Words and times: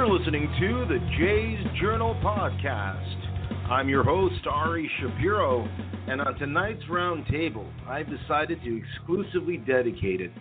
You're 0.00 0.18
listening 0.18 0.50
to 0.58 0.86
the 0.88 0.98
Jays 1.18 1.78
Journal 1.78 2.14
Podcast. 2.24 3.70
I'm 3.70 3.86
your 3.86 4.02
host, 4.02 4.46
Ari 4.50 4.90
Shapiro, 4.98 5.68
and 6.08 6.22
on 6.22 6.38
tonight's 6.38 6.82
roundtable, 6.84 7.70
I've 7.86 8.06
decided 8.08 8.62
to 8.62 8.80
exclusively 8.82 9.58
dedicate 9.58 10.22
it 10.22 10.32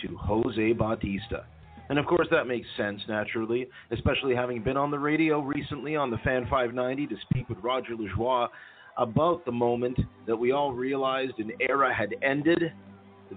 to 0.00 0.16
Jose 0.16 0.72
Bautista. 0.72 1.44
And 1.90 1.98
of 1.98 2.06
course, 2.06 2.26
that 2.30 2.46
makes 2.46 2.66
sense 2.78 3.02
naturally, 3.06 3.68
especially 3.90 4.34
having 4.34 4.62
been 4.62 4.78
on 4.78 4.90
the 4.90 4.98
radio 4.98 5.40
recently 5.40 5.94
on 5.94 6.10
the 6.10 6.16
Fan 6.24 6.44
590 6.44 7.06
to 7.08 7.16
speak 7.28 7.50
with 7.50 7.58
Roger 7.58 7.94
Lajoie 7.94 8.48
about 8.96 9.44
the 9.44 9.52
moment 9.52 9.98
that 10.26 10.36
we 10.36 10.52
all 10.52 10.72
realized 10.72 11.38
an 11.38 11.52
era 11.60 11.94
had 11.94 12.14
ended, 12.22 12.72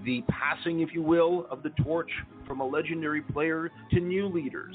the 0.05 0.23
passing, 0.29 0.79
if 0.79 0.93
you 0.93 1.01
will, 1.01 1.47
of 1.51 1.63
the 1.63 1.71
torch 1.83 2.11
from 2.47 2.61
a 2.61 2.65
legendary 2.65 3.21
player 3.21 3.69
to 3.91 3.99
new 3.99 4.29
leaders 4.29 4.73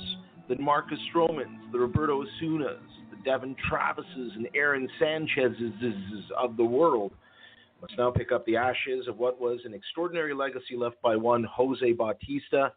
the 0.51 0.61
Marcus 0.61 0.99
Stromans, 1.15 1.71
the 1.71 1.79
Roberto 1.79 2.25
Osunas, 2.25 2.81
the 3.11 3.17
Devon 3.25 3.55
Travises, 3.71 4.35
and 4.35 4.49
Aaron 4.53 4.89
Sanchez's 4.99 6.25
of 6.37 6.57
the 6.57 6.65
world 6.65 7.13
must 7.81 7.97
now 7.97 8.11
pick 8.11 8.33
up 8.33 8.45
the 8.47 8.57
ashes 8.57 9.07
of 9.07 9.17
what 9.17 9.41
was 9.41 9.61
an 9.65 9.73
extraordinary 9.73 10.35
legacy 10.35 10.77
left 10.77 11.01
by 11.03 11.15
one 11.15 11.45
Jose 11.45 11.93
Bautista. 11.93 12.73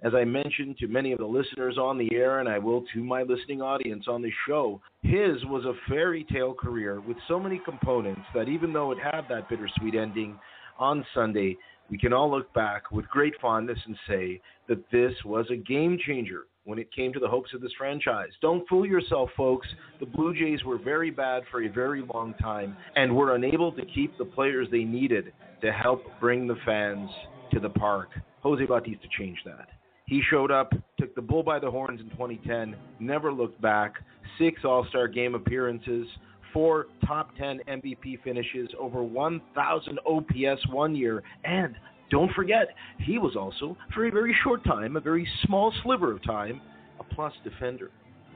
As 0.00 0.14
I 0.14 0.22
mentioned 0.22 0.78
to 0.78 0.86
many 0.86 1.10
of 1.10 1.18
the 1.18 1.26
listeners 1.26 1.76
on 1.76 1.98
the 1.98 2.08
air, 2.14 2.38
and 2.38 2.48
I 2.48 2.60
will 2.60 2.84
to 2.94 3.02
my 3.02 3.22
listening 3.22 3.60
audience 3.60 4.04
on 4.06 4.22
the 4.22 4.30
show, 4.46 4.80
his 5.02 5.44
was 5.46 5.64
a 5.64 5.74
fairy 5.90 6.24
tale 6.32 6.54
career 6.54 7.00
with 7.00 7.16
so 7.26 7.40
many 7.40 7.60
components 7.64 8.22
that 8.32 8.48
even 8.48 8.72
though 8.72 8.92
it 8.92 8.98
had 8.98 9.22
that 9.28 9.48
bittersweet 9.48 9.96
ending 9.96 10.38
on 10.78 11.04
Sunday, 11.12 11.56
we 11.90 11.98
can 11.98 12.12
all 12.12 12.30
look 12.30 12.52
back 12.54 12.92
with 12.92 13.08
great 13.08 13.34
fondness 13.40 13.78
and 13.86 13.96
say 14.06 14.40
that 14.68 14.88
this 14.92 15.14
was 15.24 15.46
a 15.50 15.56
game 15.56 15.98
changer 16.06 16.44
when 16.68 16.78
it 16.78 16.94
came 16.94 17.14
to 17.14 17.18
the 17.18 17.26
hopes 17.26 17.54
of 17.54 17.62
this 17.62 17.72
franchise. 17.78 18.28
Don't 18.42 18.68
fool 18.68 18.84
yourself, 18.84 19.30
folks. 19.34 19.66
The 20.00 20.06
Blue 20.06 20.34
Jays 20.34 20.62
were 20.64 20.76
very 20.76 21.10
bad 21.10 21.44
for 21.50 21.62
a 21.62 21.68
very 21.68 22.04
long 22.12 22.34
time 22.34 22.76
and 22.94 23.16
were 23.16 23.34
unable 23.34 23.72
to 23.72 23.86
keep 23.86 24.18
the 24.18 24.26
players 24.26 24.68
they 24.70 24.84
needed 24.84 25.32
to 25.62 25.72
help 25.72 26.02
bring 26.20 26.46
the 26.46 26.56
fans 26.66 27.08
to 27.54 27.58
the 27.58 27.70
park. 27.70 28.10
Jose 28.42 28.66
Bautista 28.66 29.08
changed 29.18 29.40
that. 29.46 29.68
He 30.04 30.20
showed 30.30 30.50
up, 30.50 30.74
took 31.00 31.14
the 31.14 31.22
bull 31.22 31.42
by 31.42 31.58
the 31.58 31.70
horns 31.70 32.02
in 32.02 32.10
2010, 32.10 32.76
never 33.00 33.32
looked 33.32 33.60
back. 33.62 33.94
Six 34.38 34.60
All 34.62 34.86
Star 34.90 35.08
game 35.08 35.34
appearances, 35.34 36.06
four 36.52 36.88
top 37.06 37.34
10 37.38 37.60
MVP 37.66 38.22
finishes, 38.22 38.68
over 38.78 39.02
1,000 39.02 39.98
OPS 40.06 40.66
one 40.70 40.94
year, 40.94 41.22
and 41.44 41.74
don't 42.10 42.32
forget, 42.32 42.68
he 42.98 43.18
was 43.18 43.36
also, 43.36 43.76
for 43.94 44.06
a 44.06 44.10
very 44.10 44.34
short 44.42 44.64
time, 44.64 44.96
a 44.96 45.00
very 45.00 45.28
small 45.44 45.72
sliver 45.82 46.12
of 46.12 46.22
time, 46.22 46.60
a 47.00 47.04
plus 47.04 47.32
defender. 47.44 47.90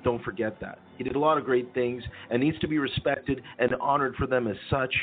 Don't 0.04 0.22
forget 0.24 0.60
that. 0.60 0.78
He 0.98 1.04
did 1.04 1.16
a 1.16 1.18
lot 1.18 1.38
of 1.38 1.44
great 1.44 1.72
things 1.74 2.02
and 2.30 2.42
needs 2.42 2.58
to 2.60 2.68
be 2.68 2.78
respected 2.78 3.40
and 3.58 3.74
honored 3.80 4.16
for 4.16 4.26
them 4.26 4.46
as 4.46 4.56
such. 4.68 4.94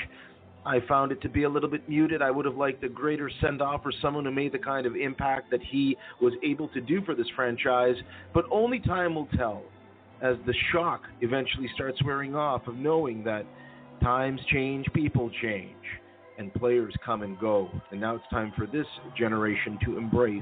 I 0.65 0.81
found 0.87 1.11
it 1.11 1.21
to 1.21 1.29
be 1.29 1.43
a 1.43 1.49
little 1.49 1.69
bit 1.69 1.87
muted. 1.87 2.21
I 2.21 2.29
would 2.29 2.45
have 2.45 2.57
liked 2.57 2.83
a 2.83 2.89
greater 2.89 3.31
send 3.41 3.61
off 3.61 3.81
for 3.81 3.93
someone 4.01 4.25
who 4.25 4.31
made 4.31 4.51
the 4.51 4.59
kind 4.59 4.85
of 4.85 4.95
impact 4.95 5.49
that 5.51 5.61
he 5.63 5.97
was 6.21 6.33
able 6.43 6.67
to 6.69 6.81
do 6.81 7.01
for 7.05 7.15
this 7.15 7.27
franchise, 7.35 7.95
but 8.33 8.45
only 8.51 8.79
time 8.79 9.15
will 9.15 9.29
tell 9.37 9.63
as 10.21 10.35
the 10.45 10.53
shock 10.73 11.03
eventually 11.21 11.69
starts 11.73 12.03
wearing 12.03 12.35
off 12.35 12.67
of 12.67 12.75
knowing 12.75 13.23
that 13.23 13.45
times 14.01 14.41
change, 14.51 14.85
people 14.93 15.31
change 15.41 15.75
and 16.39 16.53
players 16.55 16.93
come 17.05 17.21
and 17.21 17.37
go. 17.37 17.69
And 17.91 18.01
now 18.01 18.15
it's 18.15 18.25
time 18.31 18.51
for 18.57 18.65
this 18.65 18.87
generation 19.15 19.77
to 19.85 19.97
embrace 19.97 20.41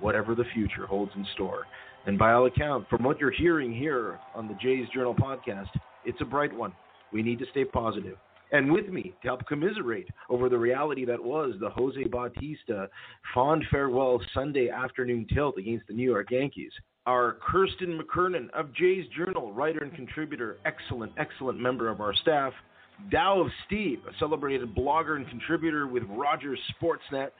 whatever 0.00 0.34
the 0.34 0.44
future 0.52 0.86
holds 0.86 1.12
in 1.16 1.26
store. 1.34 1.64
And 2.06 2.18
by 2.18 2.32
all 2.32 2.46
accounts, 2.46 2.88
from 2.90 3.04
what 3.04 3.18
you're 3.18 3.30
hearing 3.30 3.72
here 3.72 4.18
on 4.34 4.48
the 4.48 4.54
Jays 4.54 4.86
Journal 4.92 5.14
podcast, 5.14 5.68
it's 6.04 6.20
a 6.20 6.24
bright 6.24 6.54
one. 6.54 6.72
We 7.12 7.22
need 7.22 7.38
to 7.38 7.46
stay 7.52 7.64
positive. 7.64 8.16
And 8.50 8.72
with 8.72 8.88
me 8.88 9.14
to 9.22 9.28
help 9.28 9.46
commiserate 9.46 10.08
over 10.28 10.48
the 10.48 10.58
reality 10.58 11.04
that 11.04 11.22
was 11.22 11.54
the 11.60 11.70
Jose 11.70 12.02
Bautista 12.04 12.88
fond 13.34 13.64
farewell 13.70 14.20
Sunday 14.34 14.70
afternoon 14.70 15.26
tilt 15.32 15.58
against 15.58 15.86
the 15.86 15.94
New 15.94 16.10
York 16.10 16.30
Yankees 16.30 16.72
are 17.06 17.36
Kirsten 17.40 17.98
McKernan 17.98 18.50
of 18.50 18.74
Jays 18.74 19.06
Journal, 19.16 19.52
writer 19.52 19.80
and 19.80 19.94
contributor, 19.94 20.58
excellent, 20.66 21.12
excellent 21.16 21.58
member 21.58 21.88
of 21.88 22.00
our 22.00 22.14
staff, 22.14 22.52
Dow 23.10 23.40
of 23.40 23.48
Steve, 23.66 24.00
a 24.08 24.18
celebrated 24.18 24.74
blogger 24.74 25.16
and 25.16 25.28
contributor 25.28 25.86
with 25.86 26.02
Rogers 26.08 26.58
Sportsnet, 26.80 27.30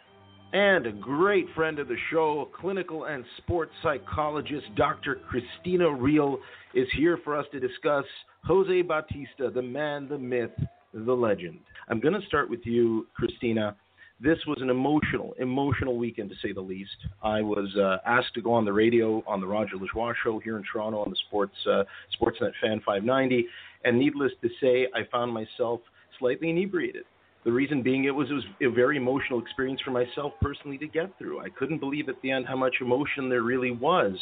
and 0.53 0.87
a 0.87 0.93
great 0.93 1.47
friend 1.55 1.79
of 1.79 1.89
the 1.89 1.97
show, 2.11 2.49
clinical 2.59 3.05
and 3.05 3.25
sports 3.39 3.73
psychologist 3.83 4.65
Dr. 4.77 5.21
Christina 5.29 5.91
Real, 5.93 6.39
is 6.75 6.87
here 6.97 7.19
for 7.23 7.37
us 7.37 7.45
to 7.53 7.61
discuss 7.61 8.05
Jose 8.45 8.83
Bautista, 8.83 9.51
the 9.55 9.61
man, 9.61 10.09
the 10.09 10.19
myth, 10.19 10.53
the 10.95 11.13
legend. 11.13 11.59
I'm 11.89 12.01
going 12.01 12.19
to 12.19 12.27
start 12.27 12.49
with 12.49 12.61
you, 12.65 13.07
Christina. 13.15 13.77
This 14.21 14.39
was 14.47 14.59
an 14.61 14.71
emotional, 14.71 15.35
emotional 15.39 15.97
weekend 15.97 16.31
to 16.31 16.37
say 16.43 16.53
the 16.53 16.61
least. 16.61 16.97
I 17.23 17.41
was 17.41 17.69
uh, 17.77 17.99
asked 18.05 18.35
to 18.35 18.43
go 18.43 18.53
on 18.53 18.65
the 18.65 18.73
radio 18.73 19.23
on 19.27 19.41
the 19.41 19.47
Roger 19.47 19.77
Lajoie 19.77 20.15
show 20.25 20.41
here 20.41 20.57
in 20.57 20.65
Toronto 20.71 20.99
on 20.99 21.11
the 21.11 21.17
Sports 21.29 21.55
uh, 21.71 21.85
Sportsnet 22.19 22.51
Fan 22.61 22.81
590, 22.85 23.47
and 23.85 23.99
needless 23.99 24.33
to 24.43 24.49
say, 24.61 24.89
I 24.95 25.01
found 25.11 25.33
myself 25.33 25.81
slightly 26.19 26.51
inebriated. 26.51 27.05
The 27.45 27.53
reason 27.53 27.83
being, 27.83 28.05
it 28.05 28.11
was, 28.15 28.29
it 28.31 28.35
was 28.35 28.45
a 28.61 28.67
very 28.67 28.97
emotional 28.97 29.41
experience 29.41 29.81
for 29.85 29.91
myself 29.91 30.33
personally 30.43 30.77
to 30.79 30.89
get 30.89 31.17
through. 31.19 31.41
I 31.41 31.49
couldn't 31.51 31.79
believe 31.79 32.09
at 32.09 32.21
the 32.23 32.31
end 32.31 32.47
how 32.47 32.57
much 32.57 32.77
emotion 32.81 33.29
there 33.29 33.43
really 33.43 33.71
was. 33.71 34.13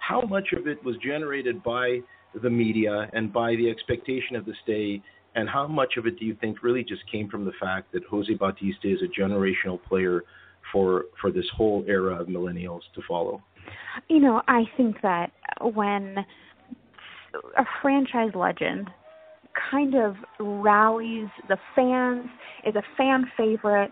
How 0.00 0.22
much 0.22 0.48
of 0.56 0.66
it 0.66 0.82
was 0.82 0.96
generated 0.96 1.62
by 1.62 2.00
the 2.42 2.50
media 2.50 3.08
and 3.12 3.32
by 3.32 3.56
the 3.56 3.68
expectation 3.68 4.36
of 4.36 4.46
this 4.46 4.56
day, 4.66 5.02
and 5.34 5.48
how 5.48 5.66
much 5.66 5.94
of 5.96 6.06
it 6.06 6.18
do 6.18 6.24
you 6.24 6.36
think 6.40 6.62
really 6.62 6.82
just 6.82 7.02
came 7.10 7.28
from 7.28 7.44
the 7.44 7.52
fact 7.60 7.92
that 7.92 8.04
Jose 8.04 8.32
Bautista 8.34 8.90
is 8.90 9.00
a 9.02 9.20
generational 9.20 9.82
player 9.82 10.22
for 10.72 11.04
for 11.20 11.30
this 11.30 11.46
whole 11.56 11.84
era 11.86 12.20
of 12.20 12.28
millennials 12.28 12.80
to 12.94 13.02
follow? 13.06 13.42
You 14.08 14.20
know, 14.20 14.42
I 14.48 14.64
think 14.76 15.00
that 15.02 15.32
when 15.60 16.24
a 17.56 17.64
franchise 17.80 18.32
legend 18.34 18.90
kind 19.70 19.94
of 19.94 20.16
rallies 20.38 21.28
the 21.48 21.56
fans, 21.74 22.28
is 22.66 22.74
a 22.74 22.82
fan 22.96 23.30
favorite. 23.36 23.90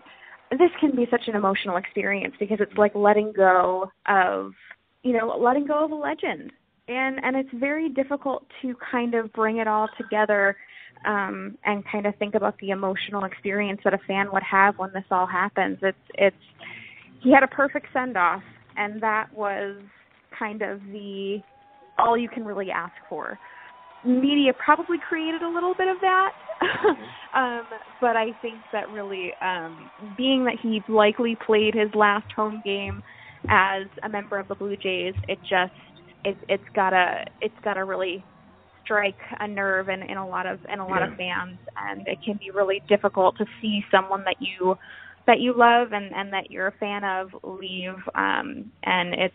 This 0.51 0.71
can 0.79 0.95
be 0.95 1.07
such 1.09 1.27
an 1.27 1.35
emotional 1.35 1.77
experience 1.77 2.35
because 2.39 2.57
it's 2.59 2.77
like 2.77 2.93
letting 2.95 3.33
go 3.35 3.91
of, 4.07 4.51
you 5.03 5.13
know, 5.13 5.37
letting 5.39 5.65
go 5.65 5.85
of 5.85 5.91
a 5.91 5.95
legend. 5.95 6.51
And 6.87 7.23
and 7.23 7.35
it's 7.35 7.49
very 7.53 7.89
difficult 7.89 8.45
to 8.61 8.75
kind 8.91 9.13
of 9.15 9.31
bring 9.33 9.57
it 9.57 9.67
all 9.67 9.87
together 9.97 10.57
um 11.05 11.57
and 11.63 11.83
kind 11.89 12.05
of 12.05 12.15
think 12.17 12.35
about 12.35 12.57
the 12.59 12.69
emotional 12.69 13.23
experience 13.23 13.79
that 13.83 13.93
a 13.93 13.97
fan 14.07 14.27
would 14.33 14.43
have 14.43 14.77
when 14.77 14.91
this 14.93 15.05
all 15.09 15.25
happens. 15.25 15.77
It's 15.81 15.97
it's 16.15 16.35
he 17.21 17.31
had 17.31 17.43
a 17.43 17.47
perfect 17.47 17.87
send 17.93 18.17
off 18.17 18.43
and 18.77 19.01
that 19.01 19.33
was 19.33 19.77
kind 20.37 20.61
of 20.61 20.81
the 20.91 21.39
all 21.97 22.17
you 22.17 22.27
can 22.27 22.43
really 22.43 22.71
ask 22.71 22.93
for 23.07 23.37
media 24.05 24.51
probably 24.53 24.97
created 24.97 25.41
a 25.41 25.49
little 25.49 25.73
bit 25.73 25.87
of 25.87 25.97
that. 26.01 26.31
um, 27.35 27.63
but 27.99 28.15
I 28.15 28.31
think 28.41 28.55
that 28.71 28.89
really, 28.89 29.31
um, 29.41 29.89
being 30.17 30.45
that 30.45 30.55
he 30.61 30.81
likely 30.87 31.37
played 31.45 31.73
his 31.73 31.93
last 31.95 32.31
home 32.35 32.61
game 32.63 33.01
as 33.49 33.83
a 34.03 34.09
member 34.09 34.37
of 34.37 34.47
the 34.47 34.55
Blue 34.55 34.75
Jays, 34.75 35.13
it 35.27 35.39
just 35.41 35.73
it, 36.23 36.37
it's 36.47 36.63
gotta 36.75 37.25
it's 37.41 37.55
gotta 37.63 37.83
really 37.83 38.23
strike 38.83 39.17
a 39.39 39.47
nerve 39.47 39.89
in, 39.89 40.01
in 40.03 40.17
a 40.17 40.27
lot 40.27 40.45
of 40.45 40.59
in 40.71 40.79
a 40.79 40.87
lot 40.87 40.99
yeah. 40.99 41.11
of 41.11 41.17
fans, 41.17 41.57
and 41.77 42.07
it 42.07 42.19
can 42.23 42.37
be 42.37 42.51
really 42.51 42.81
difficult 42.87 43.37
to 43.37 43.45
see 43.61 43.81
someone 43.91 44.23
that 44.25 44.35
you 44.39 44.75
that 45.27 45.39
you 45.39 45.53
love 45.55 45.93
and 45.93 46.13
and 46.13 46.31
that 46.33 46.51
you're 46.51 46.67
a 46.67 46.77
fan 46.79 47.03
of 47.03 47.29
leave. 47.43 47.95
Um, 48.15 48.71
and 48.83 49.13
it's 49.13 49.33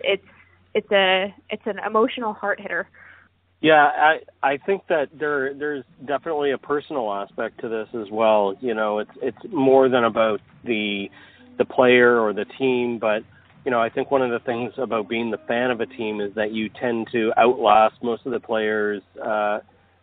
it's 0.00 0.26
it's 0.74 0.92
a 0.92 1.34
it's 1.50 1.62
an 1.66 1.78
emotional 1.84 2.32
heart 2.32 2.60
hitter. 2.60 2.88
Yeah, 3.60 3.84
I 3.86 4.18
I 4.42 4.58
think 4.58 4.82
that 4.88 5.08
there 5.18 5.52
there's 5.54 5.84
definitely 6.06 6.52
a 6.52 6.58
personal 6.58 7.12
aspect 7.12 7.60
to 7.60 7.68
this 7.68 7.88
as 7.94 8.06
well. 8.12 8.54
You 8.60 8.74
know, 8.74 8.98
it's 9.00 9.10
it's 9.20 9.38
more 9.52 9.88
than 9.88 10.04
about 10.04 10.40
the 10.64 11.08
the 11.58 11.64
player 11.64 12.20
or 12.20 12.32
the 12.32 12.44
team, 12.58 12.98
but 13.00 13.22
you 13.64 13.72
know, 13.72 13.80
I 13.80 13.88
think 13.90 14.10
one 14.10 14.22
of 14.22 14.30
the 14.30 14.38
things 14.46 14.72
about 14.78 15.08
being 15.08 15.30
the 15.30 15.38
fan 15.48 15.70
of 15.70 15.80
a 15.80 15.86
team 15.86 16.20
is 16.20 16.32
that 16.36 16.52
you 16.52 16.68
tend 16.80 17.08
to 17.12 17.32
outlast 17.36 17.96
most 18.02 18.24
of 18.26 18.32
the 18.32 18.40
players 18.40 19.02
uh 19.24 19.58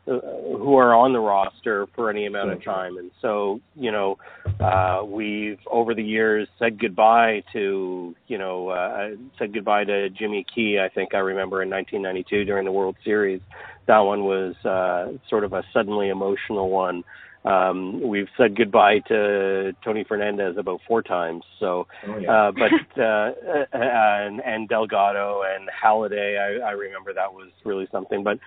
who 0.06 0.76
are 0.78 0.94
on 0.94 1.14
the 1.14 1.20
roster 1.20 1.88
for 1.96 2.10
any 2.10 2.28
amount 2.28 2.52
of 2.52 2.64
time. 2.64 2.98
And 2.98 3.10
so, 3.22 3.60
you 3.76 3.92
know, 3.92 4.18
uh, 4.60 5.04
we've 5.04 5.60
over 5.70 5.96
the 5.96 6.04
years 6.04 6.48
said 6.60 6.80
goodbye 6.80 7.44
to, 7.54 8.16
you 8.28 8.38
know, 8.38 8.70
uh, 8.70 9.10
said 9.40 9.54
goodbye 9.54 9.86
to 9.86 10.10
Jimmy 10.12 10.46
Key. 10.54 10.80
I 10.80 10.90
think 10.94 11.16
I 11.16 11.20
remember 11.20 11.64
in 11.64 11.70
1992 11.70 12.46
during 12.46 12.66
the 12.66 12.72
World 12.72 12.96
Series 13.04 13.42
that 13.88 14.00
one 14.00 14.24
was 14.24 14.56
uh, 14.64 15.18
sort 15.30 15.44
of 15.44 15.54
a 15.54 15.64
suddenly 15.74 16.10
emotional 16.10 16.70
one. 16.70 17.04
Um, 17.44 18.02
we've 18.02 18.28
said 18.38 18.58
goodbye 18.58 19.00
to 19.08 19.74
Tony 19.84 20.04
Fernandez 20.08 20.56
about 20.58 20.82
four 20.88 21.04
times. 21.04 21.44
So, 21.60 21.86
oh, 22.08 22.18
yeah. 22.18 22.48
uh, 22.48 22.52
but 22.52 23.02
uh, 23.02 23.32
and, 23.72 24.42
and 24.42 24.68
Delgado 24.68 25.44
and 25.44 25.70
Halladay, 25.70 26.40
I, 26.40 26.70
I 26.70 26.72
remember 26.72 27.14
that 27.14 27.32
was 27.34 27.50
really 27.64 27.88
something. 27.92 28.24
But 28.24 28.40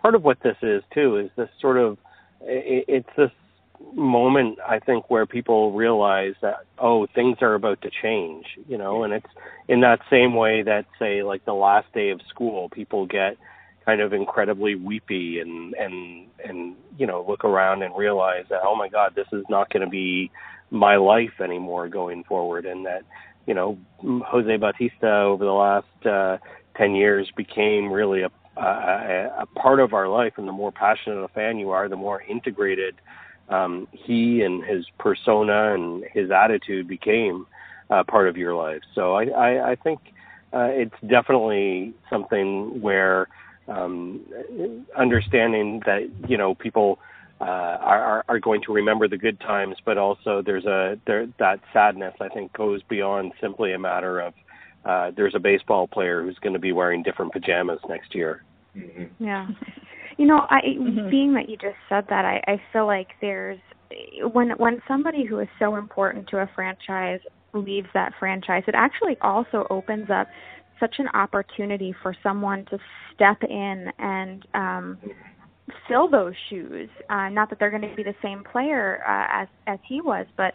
part 0.00 0.14
of 0.14 0.22
what 0.22 0.40
this 0.42 0.56
is 0.62 0.82
too 0.92 1.16
is 1.16 1.30
this 1.36 1.48
sort 1.60 1.78
of 1.78 1.98
it, 2.42 2.84
it's 2.88 3.08
this 3.16 3.30
moment 3.94 4.58
I 4.66 4.80
think 4.80 5.08
where 5.08 5.26
people 5.26 5.72
realize 5.72 6.34
that 6.42 6.64
oh 6.78 7.06
things 7.14 7.38
are 7.40 7.54
about 7.54 7.82
to 7.82 7.90
change, 8.02 8.46
you 8.68 8.78
know, 8.78 9.04
and 9.04 9.12
it's 9.12 9.26
in 9.68 9.80
that 9.80 10.00
same 10.10 10.34
way 10.34 10.62
that 10.62 10.86
say 10.98 11.22
like 11.22 11.44
the 11.44 11.54
last 11.54 11.92
day 11.92 12.10
of 12.10 12.20
school, 12.28 12.68
people 12.68 13.06
get 13.06 13.36
kind 13.88 14.02
of 14.02 14.12
incredibly 14.12 14.74
weepy 14.74 15.40
and 15.40 15.72
and 15.74 16.26
and 16.44 16.76
you 16.98 17.06
know 17.06 17.24
look 17.26 17.42
around 17.42 17.82
and 17.82 17.96
realize 17.96 18.44
that 18.50 18.60
oh 18.62 18.76
my 18.76 18.86
god 18.86 19.14
this 19.14 19.26
is 19.32 19.42
not 19.48 19.70
going 19.70 19.82
to 19.82 19.88
be 19.88 20.30
my 20.70 20.96
life 20.96 21.40
anymore 21.42 21.88
going 21.88 22.22
forward 22.24 22.66
and 22.66 22.84
that 22.84 23.02
you 23.46 23.54
know 23.54 23.78
Jose 24.26 24.56
Bautista 24.58 25.10
over 25.10 25.42
the 25.42 25.52
last 25.52 26.06
uh 26.06 26.36
10 26.76 26.94
years 26.96 27.30
became 27.34 27.90
really 27.90 28.22
a, 28.22 28.30
a 28.58 29.32
a 29.40 29.46
part 29.58 29.80
of 29.80 29.92
our 29.92 30.08
life 30.08 30.34
and 30.36 30.48
the 30.48 30.52
more 30.52 30.72
passionate 30.72 31.22
a 31.22 31.28
fan 31.28 31.58
you 31.58 31.70
are 31.70 31.88
the 31.88 31.96
more 31.96 32.22
integrated 32.22 32.94
um 33.48 33.88
he 33.92 34.42
and 34.42 34.64
his 34.64 34.86
persona 34.98 35.74
and 35.74 36.04
his 36.12 36.30
attitude 36.30 36.86
became 36.88 37.46
uh, 37.90 38.02
part 38.04 38.28
of 38.28 38.36
your 38.36 38.54
life 38.54 38.82
so 38.94 39.14
i 39.14 39.24
i, 39.24 39.70
I 39.70 39.74
think 39.76 40.00
uh, 40.52 40.68
it's 40.70 40.94
definitely 41.06 41.94
something 42.08 42.80
where 42.80 43.28
um, 43.68 44.20
understanding 44.96 45.82
that 45.84 46.08
you 46.26 46.36
know 46.38 46.54
people 46.54 46.98
uh, 47.40 47.44
are 47.44 48.24
are 48.28 48.40
going 48.40 48.62
to 48.62 48.72
remember 48.72 49.08
the 49.08 49.18
good 49.18 49.38
times, 49.40 49.76
but 49.84 49.98
also 49.98 50.42
there's 50.44 50.64
a 50.64 50.98
there 51.06 51.26
that 51.38 51.60
sadness 51.72 52.14
I 52.20 52.28
think 52.28 52.52
goes 52.52 52.82
beyond 52.88 53.32
simply 53.40 53.72
a 53.74 53.78
matter 53.78 54.20
of 54.20 54.34
uh, 54.84 55.10
there's 55.14 55.34
a 55.34 55.38
baseball 55.38 55.86
player 55.86 56.22
who's 56.22 56.38
going 56.38 56.54
to 56.54 56.58
be 56.58 56.72
wearing 56.72 57.02
different 57.02 57.32
pajamas 57.32 57.80
next 57.88 58.14
year. 58.14 58.42
Mm-hmm. 58.78 59.24
Yeah, 59.24 59.48
you 60.16 60.26
know, 60.26 60.46
I 60.50 60.60
mm-hmm. 60.78 61.10
being 61.10 61.34
that 61.34 61.48
you 61.48 61.56
just 61.56 61.76
said 61.88 62.04
that, 62.10 62.24
I, 62.24 62.42
I 62.46 62.60
feel 62.72 62.86
like 62.86 63.08
there's 63.20 63.58
when 64.32 64.50
when 64.50 64.82
somebody 64.86 65.24
who 65.24 65.40
is 65.40 65.48
so 65.58 65.76
important 65.76 66.28
to 66.28 66.38
a 66.38 66.50
franchise 66.54 67.20
leaves 67.54 67.88
that 67.94 68.12
franchise, 68.18 68.62
it 68.66 68.74
actually 68.76 69.16
also 69.22 69.66
opens 69.70 70.10
up 70.10 70.26
such 70.80 70.96
an 70.98 71.08
opportunity 71.14 71.94
for 72.02 72.14
someone 72.22 72.64
to 72.66 72.78
step 73.14 73.38
in 73.42 73.90
and 73.98 74.46
um, 74.54 74.98
fill 75.88 76.08
those 76.08 76.34
shoes. 76.48 76.88
Uh, 77.10 77.28
not 77.28 77.50
that 77.50 77.58
they're 77.58 77.70
going 77.70 77.82
to 77.82 77.94
be 77.96 78.02
the 78.02 78.14
same 78.22 78.44
player 78.44 79.00
uh, 79.06 79.42
as 79.42 79.48
as 79.66 79.78
he 79.86 80.00
was, 80.00 80.26
but 80.36 80.54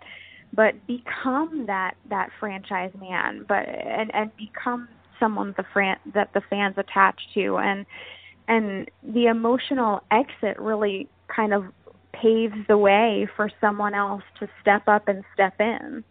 but 0.54 0.76
become 0.88 1.66
that 1.68 1.96
that 2.10 2.30
franchise 2.40 2.92
man, 3.00 3.46
but 3.48 3.68
and 3.68 4.14
and 4.14 4.32
become 4.38 4.88
someone 5.24 5.54
the 5.56 5.64
fran- 5.72 6.00
that 6.14 6.34
the 6.34 6.42
fans 6.50 6.76
attach 6.78 7.20
to, 7.34 7.58
and 7.58 7.86
and 8.48 8.90
the 9.02 9.28
emotional 9.28 10.04
exit 10.12 10.60
really 10.60 11.08
kind 11.34 11.54
of 11.54 11.66
paves 12.12 12.56
the 12.68 12.78
way 12.78 13.28
for 13.36 13.50
someone 13.62 13.94
else 13.94 14.24
to 14.40 14.48
step 14.62 14.88
up 14.88 15.08
and 15.08 15.24
step 15.34 15.54
in 15.60 16.04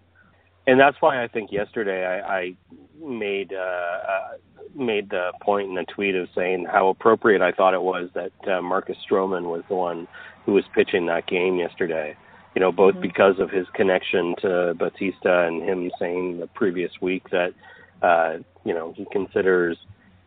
and 0.67 0.79
that's 0.79 0.97
why 1.01 1.23
I 1.23 1.29
think 1.29 1.51
yesterday 1.51 2.07
I, 2.07 2.37
I 2.37 2.57
made 3.01 3.53
uh, 3.53 3.57
uh, 3.59 4.29
made 4.77 5.11
the 5.11 5.33
point 5.43 5.69
in 5.69 5.75
the 5.75 5.85
tweet 5.85 6.15
of 6.15 6.29
saying 6.35 6.67
how 6.71 6.89
appropriate 6.89 7.43
I 7.43 7.53
thought 7.53 7.75
it 7.75 7.83
was 7.83 8.11
that 8.15 8.33
uh, 8.49 8.63
Marcus 8.63 8.97
Stroman 9.09 9.45
was 9.45 9.63
the 9.69 9.75
one 9.75 10.07
who 10.47 10.53
was 10.53 10.65
pitching 10.75 11.07
that 11.07 11.27
game 11.27 11.57
yesterday. 11.57 12.17
You 12.55 12.61
know, 12.61 12.71
both 12.71 12.95
mm-hmm. 12.95 13.03
because 13.03 13.39
of 13.39 13.51
his 13.51 13.67
connection 13.75 14.35
to 14.43 14.75
Bautista 14.79 15.47
and 15.47 15.63
him 15.63 15.91
saying 15.99 16.39
the 16.39 16.47
previous 16.47 16.93
week 17.01 17.31
that 17.31 17.55
uh, 18.03 18.39
you 18.65 18.75
know 18.75 18.93
he 18.97 19.07
considers 19.13 19.77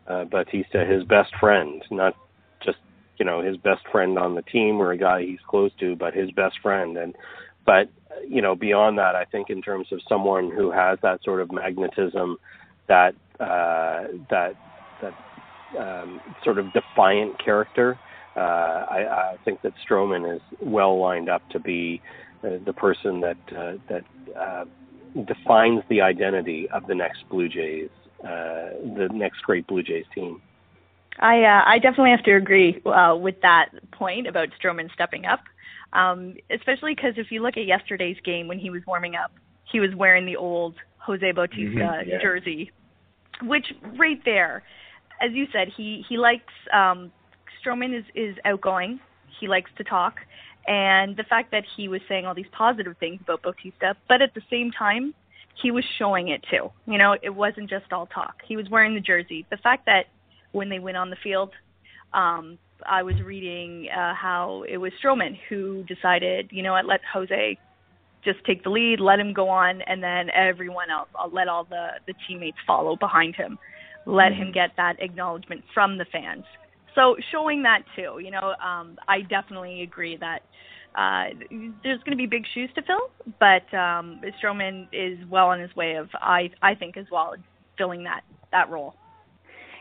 uh, 0.07 0.25
Bautista 0.25 0.86
his 0.86 1.04
best 1.04 1.31
friend, 1.39 1.83
not 1.92 2.16
just 2.63 2.77
you 3.18 3.25
know 3.25 3.42
his 3.42 3.57
best 3.57 3.81
friend 3.92 4.18
on 4.18 4.36
the 4.36 4.42
team 4.44 4.80
or 4.80 4.92
a 4.92 4.98
guy 4.98 5.22
he's 5.22 5.39
close 5.48 5.72
to, 5.80 5.95
but 5.95 6.13
his 6.13 6.31
best 6.31 6.56
friend. 6.62 6.98
And 6.98 7.16
but 7.66 7.89
you 8.27 8.42
know, 8.42 8.56
beyond 8.56 8.98
that, 8.98 9.16
I 9.16 9.25
think 9.25 9.50
in 9.50 9.62
terms 9.62 9.88
of 9.92 10.00
someone 10.07 10.51
who 10.51 10.72
has 10.72 11.00
that 11.01 11.24
sort 11.24 11.42
of 11.42 11.51
magnetism, 11.51 12.38
that 12.88 13.16
uh, 13.39 14.04
that 14.30 14.54
that 15.01 15.13
um, 15.80 16.22
sort 16.44 16.57
of 16.57 16.72
defiant 16.74 17.44
character, 17.44 17.98
uh, 18.36 18.39
I, 18.39 19.33
I 19.33 19.38
think 19.44 19.62
that 19.63 19.74
Stroman 19.88 20.36
is 20.36 20.42
well 20.62 21.00
lined 21.00 21.30
up 21.30 21.48
to 21.50 21.60
be 21.60 22.01
uh, 22.44 22.57
the 22.66 22.74
person 22.74 23.22
that 23.22 23.38
uh, 23.56 23.74
that 23.89 24.04
uh, 24.39 24.66
defines 25.25 25.83
the 25.89 26.01
identity 26.01 26.67
of 26.69 26.85
the 26.88 26.95
next 26.95 27.27
Blue 27.29 27.47
Jays, 27.47 27.89
uh, 28.21 28.75
the 28.97 29.09
next 29.13 29.41
great 29.44 29.65
Blue 29.67 29.83
Jays 29.83 30.06
team. 30.13 30.41
I 31.19 31.44
uh, 31.44 31.63
I 31.65 31.79
definitely 31.79 32.12
have 32.12 32.23
to 32.23 32.35
agree 32.35 32.81
uh, 32.85 33.15
with 33.15 33.39
that 33.41 33.69
point 33.91 34.27
about 34.27 34.50
Stroman 34.59 34.91
stepping 34.94 35.25
up 35.25 35.39
um, 35.95 36.35
especially 36.50 36.94
because 36.94 37.13
if 37.17 37.31
you 37.31 37.41
look 37.41 37.57
at 37.57 37.65
yesterday's 37.65 38.17
game 38.23 38.47
when 38.47 38.59
he 38.59 38.69
was 38.69 38.81
warming 38.85 39.15
up, 39.15 39.31
he 39.71 39.79
was 39.79 39.95
wearing 39.95 40.25
the 40.25 40.35
old 40.35 40.75
Jose 40.97 41.31
Bautista 41.31 41.79
mm-hmm, 41.79 42.09
yeah. 42.09 42.21
jersey, 42.21 42.71
which 43.41 43.65
right 43.97 44.19
there, 44.25 44.63
as 45.21 45.31
you 45.31 45.47
said, 45.51 45.69
he 45.75 46.03
he 46.07 46.17
likes 46.17 46.53
um, 46.73 47.12
Stroman 47.63 47.97
is 47.97 48.06
is 48.13 48.35
outgoing. 48.45 49.00
He 49.39 49.47
likes 49.47 49.71
to 49.77 49.83
talk, 49.83 50.17
and 50.67 51.15
the 51.15 51.23
fact 51.23 51.51
that 51.51 51.63
he 51.75 51.88
was 51.88 52.01
saying 52.09 52.25
all 52.25 52.34
these 52.34 52.45
positive 52.51 52.95
things 53.00 53.19
about 53.22 53.43
Bautista, 53.43 53.95
but 54.07 54.22
at 54.22 54.34
the 54.34 54.41
same 54.50 54.72
time, 54.72 55.13
he 55.62 55.72
was 55.72 55.84
showing 55.98 56.29
it 56.29 56.43
too. 56.50 56.69
You 56.86 56.98
know, 56.98 57.15
it 57.22 57.29
wasn't 57.29 57.69
just 57.69 57.91
all 57.93 58.07
talk. 58.07 58.36
He 58.48 58.57
was 58.57 58.69
wearing 58.69 58.93
the 58.93 59.00
jersey. 59.00 59.45
The 59.50 59.57
fact 59.57 59.86
that 59.86 60.05
when 60.51 60.69
they 60.69 60.79
went 60.79 60.98
on 60.98 61.10
the 61.10 61.15
field, 61.24 61.51
um, 62.13 62.57
I 62.86 63.03
was 63.03 63.15
reading 63.24 63.88
uh, 63.89 64.13
how 64.13 64.63
it 64.67 64.77
was 64.77 64.91
Stroman 65.03 65.38
who 65.50 65.84
decided, 65.84 66.50
you 66.51 66.63
know 66.63 66.74
what, 66.74 66.86
let 66.86 67.01
Jose 67.13 67.57
just 68.24 68.43
take 68.45 68.63
the 68.63 68.69
lead, 68.69 69.00
let 69.00 69.19
him 69.19 69.34
go 69.34 69.50
on, 69.50 69.81
and 69.84 70.01
then 70.01 70.29
everyone 70.31 70.89
else, 70.89 71.10
I'll 71.15 71.29
let 71.29 71.48
all 71.48 71.63
the 71.63 71.89
the 72.07 72.13
teammates 72.27 72.57
follow 72.65 72.95
behind 72.95 73.36
him, 73.36 73.57
let 74.05 74.31
mm-hmm. 74.31 74.43
him 74.43 74.51
get 74.51 74.72
that 74.77 74.95
acknowledgement 75.00 75.63
from 75.74 75.98
the 75.98 76.05
fans. 76.12 76.43
So 76.95 77.15
showing 77.31 77.63
that 77.63 77.81
too, 77.95 78.19
you 78.23 78.31
know, 78.31 78.55
um, 78.65 78.97
I 79.07 79.21
definitely 79.21 79.81
agree 79.81 80.17
that 80.17 80.39
uh, 80.97 81.35
there's 81.83 82.01
going 82.03 82.11
to 82.11 82.15
be 82.17 82.25
big 82.25 82.45
shoes 82.53 82.69
to 82.75 82.81
fill, 82.81 83.35
but 83.39 83.77
um, 83.77 84.21
Stroman 84.41 84.87
is 84.93 85.19
well 85.29 85.47
on 85.47 85.59
his 85.59 85.75
way 85.75 85.95
of, 85.95 86.07
I 86.15 86.49
I 86.61 86.73
think 86.73 86.95
as 86.95 87.05
well, 87.11 87.35
filling 87.77 88.03
that 88.05 88.21
that 88.51 88.69
role. 88.69 88.95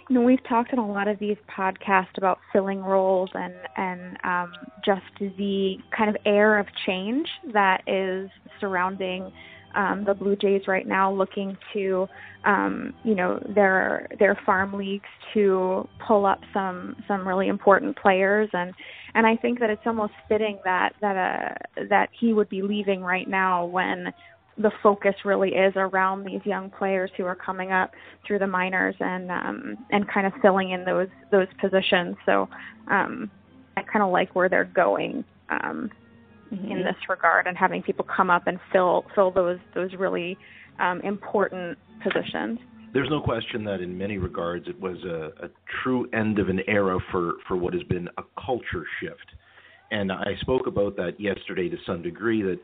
You 0.08 0.16
know, 0.16 0.22
we've 0.22 0.42
talked 0.48 0.72
in 0.72 0.78
a 0.78 0.86
lot 0.86 1.08
of 1.08 1.18
these 1.18 1.36
podcasts 1.56 2.18
about 2.18 2.38
filling 2.52 2.80
roles 2.80 3.30
and 3.34 3.54
and 3.76 4.16
um, 4.24 4.52
just 4.84 5.02
the 5.18 5.76
kind 5.96 6.10
of 6.10 6.16
air 6.26 6.58
of 6.58 6.66
change 6.84 7.28
that 7.52 7.82
is 7.86 8.28
surrounding 8.60 9.32
um, 9.74 10.04
the 10.04 10.14
Blue 10.14 10.36
Jays 10.36 10.62
right 10.66 10.86
now, 10.86 11.12
looking 11.12 11.56
to 11.72 12.06
um, 12.44 12.94
you 13.04 13.14
know 13.14 13.42
their 13.54 14.08
their 14.18 14.38
farm 14.44 14.74
leagues 14.74 15.08
to 15.32 15.88
pull 16.06 16.26
up 16.26 16.40
some 16.52 16.96
some 17.08 17.26
really 17.26 17.48
important 17.48 17.96
players 17.96 18.48
and 18.52 18.74
and 19.14 19.26
I 19.26 19.36
think 19.36 19.60
that 19.60 19.70
it's 19.70 19.82
almost 19.86 20.12
fitting 20.28 20.58
that 20.64 20.94
that 21.00 21.16
uh, 21.16 21.84
that 21.88 22.08
he 22.18 22.32
would 22.32 22.48
be 22.48 22.62
leaving 22.62 23.00
right 23.00 23.28
now 23.28 23.64
when 23.64 24.12
the 24.58 24.70
focus 24.82 25.14
really 25.24 25.50
is 25.50 25.72
around 25.76 26.24
these 26.24 26.40
young 26.44 26.70
players 26.70 27.10
who 27.16 27.24
are 27.24 27.34
coming 27.34 27.72
up 27.72 27.90
through 28.26 28.38
the 28.38 28.46
minors 28.46 28.94
and 29.00 29.30
um, 29.30 29.76
and 29.90 30.06
kind 30.08 30.26
of 30.26 30.32
filling 30.42 30.70
in 30.70 30.84
those 30.84 31.08
those 31.30 31.48
positions. 31.60 32.16
So 32.26 32.48
um, 32.90 33.30
I 33.76 33.82
kind 33.82 34.02
of 34.02 34.10
like 34.10 34.34
where 34.34 34.48
they're 34.48 34.64
going 34.64 35.24
um, 35.48 35.90
mm-hmm. 36.52 36.70
in 36.70 36.78
this 36.78 36.96
regard 37.08 37.46
and 37.46 37.56
having 37.56 37.82
people 37.82 38.04
come 38.04 38.30
up 38.30 38.46
and 38.46 38.58
fill 38.72 39.04
fill 39.14 39.30
those 39.30 39.58
those 39.74 39.90
really 39.98 40.36
um, 40.80 41.00
important 41.02 41.78
positions. 42.02 42.58
There's 42.92 43.10
no 43.10 43.20
question 43.20 43.64
that 43.64 43.80
in 43.80 43.98
many 43.98 44.18
regards 44.18 44.68
it 44.68 44.80
was 44.80 44.98
a, 45.04 45.46
a 45.46 45.48
true 45.82 46.08
end 46.12 46.38
of 46.38 46.48
an 46.48 46.60
era 46.68 46.98
for, 47.10 47.34
for 47.48 47.56
what 47.56 47.74
has 47.74 47.82
been 47.82 48.08
a 48.18 48.22
culture 48.40 48.84
shift. 49.00 49.32
And 49.90 50.12
I 50.12 50.36
spoke 50.40 50.68
about 50.68 50.96
that 50.96 51.18
yesterday 51.18 51.68
to 51.68 51.76
some 51.84 52.02
degree 52.02 52.42
that 52.42 52.60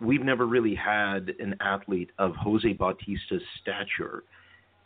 we've 0.00 0.22
never 0.22 0.46
really 0.46 0.74
had 0.76 1.32
an 1.40 1.56
athlete 1.60 2.10
of 2.18 2.34
Jose 2.36 2.72
Bautista's 2.74 3.42
stature 3.60 4.22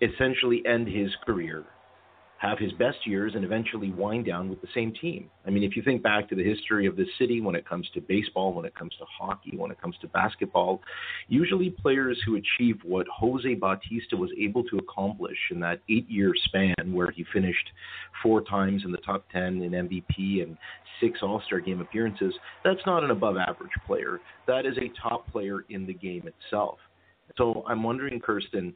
essentially 0.01 0.63
end 0.67 0.89
his 0.89 1.11
career 1.25 1.65
have 2.39 2.59
his 2.59 2.73
best 2.73 2.99
years 3.07 3.33
and 3.35 3.45
eventually 3.45 3.91
wind 3.91 4.27
down 4.27 4.51
with 4.51 4.61
the 4.61 4.69
same 4.75 4.93
team. 5.01 5.31
I 5.47 5.51
mean, 5.51 5.63
if 5.63 5.75
you 5.75 5.83
think 5.83 6.03
back 6.03 6.29
to 6.29 6.35
the 6.35 6.45
history 6.45 6.87
of 6.87 6.97
this 6.97 7.09
city 7.19 7.41
when 7.41 7.55
it 7.55 7.67
comes 7.67 7.89
to 7.95 8.01
baseball, 8.01 8.53
when 8.53 8.67
it 8.67 8.75
comes 8.75 8.93
to 8.99 9.05
hockey, 9.07 9.57
when 9.57 9.71
it 9.71 9.81
comes 9.81 9.97
to 10.03 10.09
basketball, 10.09 10.83
usually 11.29 11.71
players 11.71 12.21
who 12.27 12.37
achieve 12.37 12.77
what 12.85 13.07
Jose 13.09 13.55
Bautista 13.55 14.17
was 14.17 14.31
able 14.39 14.65
to 14.65 14.77
accomplish 14.77 15.39
in 15.51 15.61
that 15.61 15.81
eight 15.89 16.09
year 16.11 16.33
span 16.45 16.75
where 16.93 17.11
he 17.11 17.25
finished 17.33 17.71
four 18.23 18.43
times 18.43 18.83
in 18.85 18.93
the 18.93 18.99
top 18.99 19.25
10 19.33 19.63
in 19.63 19.71
MVP 19.73 20.43
and 20.43 20.59
six 21.01 21.21
All 21.23 21.43
Star 21.47 21.61
game 21.61 21.81
appearances, 21.81 22.35
that's 22.65 22.85
not 22.85 23.03
an 23.03 23.11
above 23.11 23.37
average 23.37 23.73
player. 23.87 24.21
That 24.47 24.67
is 24.67 24.77
a 24.77 24.91
top 25.01 25.31
player 25.33 25.65
in 25.71 25.87
the 25.87 25.95
game 25.95 26.29
itself. 26.29 26.79
So 27.37 27.65
I'm 27.69 27.83
wondering, 27.83 28.21
Kirsten, 28.21 28.75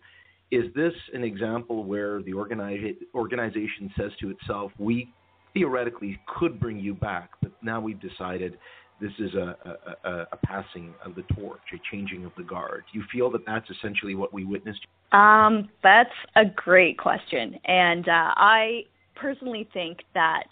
is 0.51 0.65
this 0.75 0.93
an 1.15 1.25
example 1.25 1.85
where 1.85 2.23
the 2.23 2.33
organi- 2.33 2.97
organization 3.15 3.93
says 3.97 4.11
to 4.21 4.31
itself, 4.31 4.73
we 4.79 5.13
theoretically 5.55 6.19
could 6.27 6.59
bring 6.61 6.79
you 6.79 6.95
back, 6.95 7.31
but 7.43 7.53
now 7.63 7.81
we've 7.81 8.01
decided 8.01 8.59
this 9.01 9.13
is 9.19 9.35
a, 9.35 9.57
a, 10.05 10.11
a, 10.33 10.37
passing 10.45 10.93
of 11.05 11.15
the 11.15 11.23
torch, 11.35 11.61
a 11.73 11.79
changing 11.91 12.25
of 12.25 12.33
the 12.37 12.43
guard. 12.43 12.85
Do 12.93 12.99
you 12.99 13.05
feel 13.11 13.31
that 13.31 13.47
that's 13.47 13.69
essentially 13.71 14.15
what 14.15 14.33
we 14.33 14.45
witnessed? 14.45 14.87
Um, 15.13 15.71
that's 15.83 16.11
a 16.37 16.45
great 16.45 16.99
question, 16.99 17.59
and 17.65 18.07
uh, 18.09 18.35
I 18.37 18.83
personally 19.17 19.69
think 19.73 20.01
that 20.15 20.45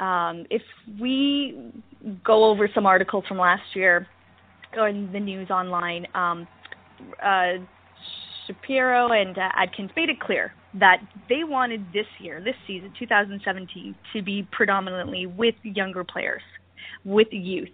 um, 0.00 0.46
if 0.50 0.62
we 1.00 1.72
go 2.24 2.44
over 2.44 2.68
some 2.74 2.86
articles 2.86 3.24
from 3.26 3.38
last 3.38 3.74
year 3.74 4.06
or 4.76 4.88
in 4.88 5.12
the 5.12 5.20
news 5.20 5.50
online, 5.50 6.06
um, 6.14 6.46
uh, 7.22 7.54
Shapiro 8.46 9.12
and 9.12 9.36
uh, 9.36 9.48
Atkins 9.56 9.90
made 9.96 10.08
it 10.08 10.20
clear 10.20 10.52
that 10.74 10.98
they 11.28 11.44
wanted 11.44 11.84
this 11.92 12.06
year, 12.18 12.40
this 12.42 12.54
season, 12.66 12.92
2017, 12.98 13.94
to 14.12 14.22
be 14.22 14.46
predominantly 14.52 15.26
with 15.26 15.54
younger 15.62 16.04
players, 16.04 16.42
with 17.04 17.28
youth. 17.30 17.68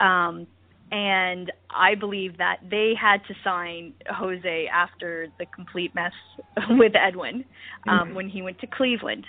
Um, 0.00 0.46
and 0.92 1.50
I 1.70 1.94
believe 1.94 2.38
that 2.38 2.58
they 2.70 2.92
had 3.00 3.24
to 3.26 3.34
sign 3.42 3.94
Jose 4.08 4.68
after 4.72 5.28
the 5.38 5.46
complete 5.46 5.94
mess 5.94 6.12
with 6.70 6.92
Edwin 6.94 7.44
um, 7.88 7.98
mm-hmm. 7.98 8.14
when 8.14 8.28
he 8.28 8.42
went 8.42 8.60
to 8.60 8.66
Cleveland. 8.66 9.26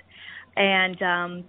And 0.57 1.01
um, 1.01 1.43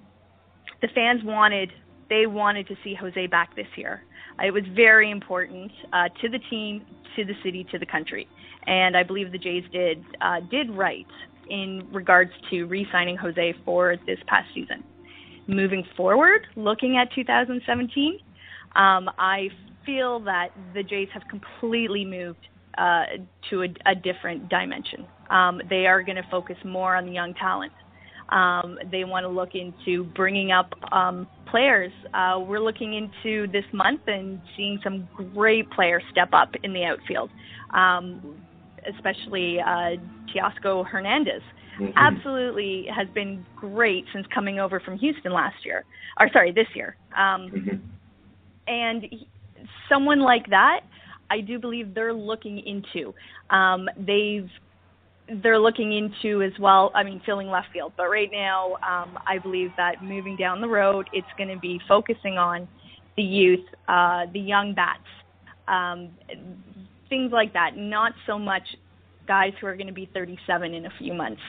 the 0.80 0.88
fans 0.94 1.22
wanted 1.24 1.72
they 2.08 2.26
wanted 2.26 2.68
to 2.68 2.76
see 2.84 2.94
Jose 2.94 3.26
back 3.26 3.56
this 3.56 3.66
year. 3.76 4.04
It 4.44 4.52
was 4.52 4.62
very 4.74 5.10
important 5.10 5.72
uh, 5.92 6.08
to 6.20 6.28
the 6.28 6.38
team, 6.50 6.82
to 7.16 7.24
the 7.24 7.32
city, 7.42 7.66
to 7.72 7.78
the 7.78 7.86
country, 7.86 8.28
and 8.66 8.96
I 8.96 9.02
believe 9.02 9.32
the 9.32 9.38
Jays 9.38 9.64
did 9.72 10.04
uh, 10.20 10.40
did 10.50 10.70
right 10.70 11.06
in 11.48 11.86
regards 11.92 12.32
to 12.50 12.64
re-signing 12.64 13.16
Jose 13.16 13.54
for 13.64 13.96
this 14.06 14.18
past 14.26 14.48
season. 14.54 14.82
Moving 15.46 15.84
forward, 15.96 16.46
looking 16.56 16.96
at 16.96 17.12
2017, 17.14 18.18
um, 18.74 19.08
I 19.16 19.48
feel 19.84 20.18
that 20.20 20.48
the 20.74 20.82
Jays 20.82 21.08
have 21.14 21.22
completely 21.30 22.04
moved 22.04 22.48
uh, 22.76 23.04
to 23.50 23.62
a, 23.62 23.68
a, 23.86 23.94
different 23.94 24.48
dimension. 24.50 25.06
Um, 25.30 25.62
they 25.70 25.86
are 25.86 26.02
going 26.02 26.16
to 26.16 26.26
focus 26.30 26.56
more 26.64 26.94
on 26.94 27.06
the 27.06 27.12
young 27.12 27.32
talent. 27.34 27.72
Um, 28.28 28.78
they 28.90 29.04
want 29.04 29.24
to 29.24 29.28
look 29.28 29.50
into 29.54 30.04
bringing 30.14 30.50
up 30.50 30.72
um, 30.92 31.26
players. 31.50 31.92
Uh, 32.12 32.40
we're 32.40 32.60
looking 32.60 32.94
into 32.94 33.50
this 33.50 33.64
month 33.72 34.02
and 34.08 34.40
seeing 34.56 34.80
some 34.82 35.08
great 35.32 35.70
players 35.70 36.02
step 36.10 36.30
up 36.32 36.50
in 36.62 36.72
the 36.72 36.84
outfield, 36.84 37.30
um, 37.72 38.36
especially 38.94 39.58
uh, 39.60 39.96
Teoscar 40.34 40.86
Hernandez. 40.86 41.42
Mm-hmm. 41.80 41.92
Absolutely 41.96 42.86
has 42.94 43.06
been 43.14 43.44
great 43.54 44.04
since 44.12 44.26
coming 44.34 44.58
over 44.58 44.80
from 44.80 44.98
Houston 44.98 45.32
last 45.32 45.56
year, 45.64 45.84
or 46.18 46.28
sorry, 46.32 46.52
this 46.52 46.68
year. 46.74 46.96
Um, 47.16 47.50
mm-hmm. 47.50 47.76
And 48.68 49.02
he, 49.02 49.28
someone 49.88 50.20
like 50.20 50.48
that, 50.50 50.80
I 51.30 51.40
do 51.40 51.58
believe 51.58 51.94
they're 51.94 52.14
looking 52.14 52.58
into. 52.60 53.14
Um, 53.50 53.88
they've 53.98 54.48
they're 55.42 55.58
looking 55.58 55.92
into 55.92 56.42
as 56.42 56.52
well. 56.60 56.92
I 56.94 57.02
mean, 57.02 57.20
filling 57.26 57.48
left 57.48 57.68
field, 57.72 57.92
but 57.96 58.08
right 58.08 58.30
now, 58.30 58.74
um, 58.74 59.18
I 59.26 59.38
believe 59.38 59.70
that 59.76 60.02
moving 60.02 60.36
down 60.36 60.60
the 60.60 60.68
road, 60.68 61.08
it's 61.12 61.26
going 61.36 61.48
to 61.48 61.58
be 61.58 61.80
focusing 61.88 62.38
on 62.38 62.68
the 63.16 63.22
youth, 63.22 63.64
uh, 63.88 64.26
the 64.32 64.38
young 64.38 64.72
bats, 64.72 65.00
um, 65.68 66.10
things 67.08 67.32
like 67.32 67.52
that. 67.52 67.76
Not 67.76 68.12
so 68.26 68.38
much 68.38 68.76
guys 69.26 69.52
who 69.60 69.66
are 69.66 69.74
going 69.74 69.88
to 69.88 69.92
be 69.92 70.08
37 70.14 70.74
in 70.74 70.86
a 70.86 70.90
few 70.98 71.12
months. 71.12 71.40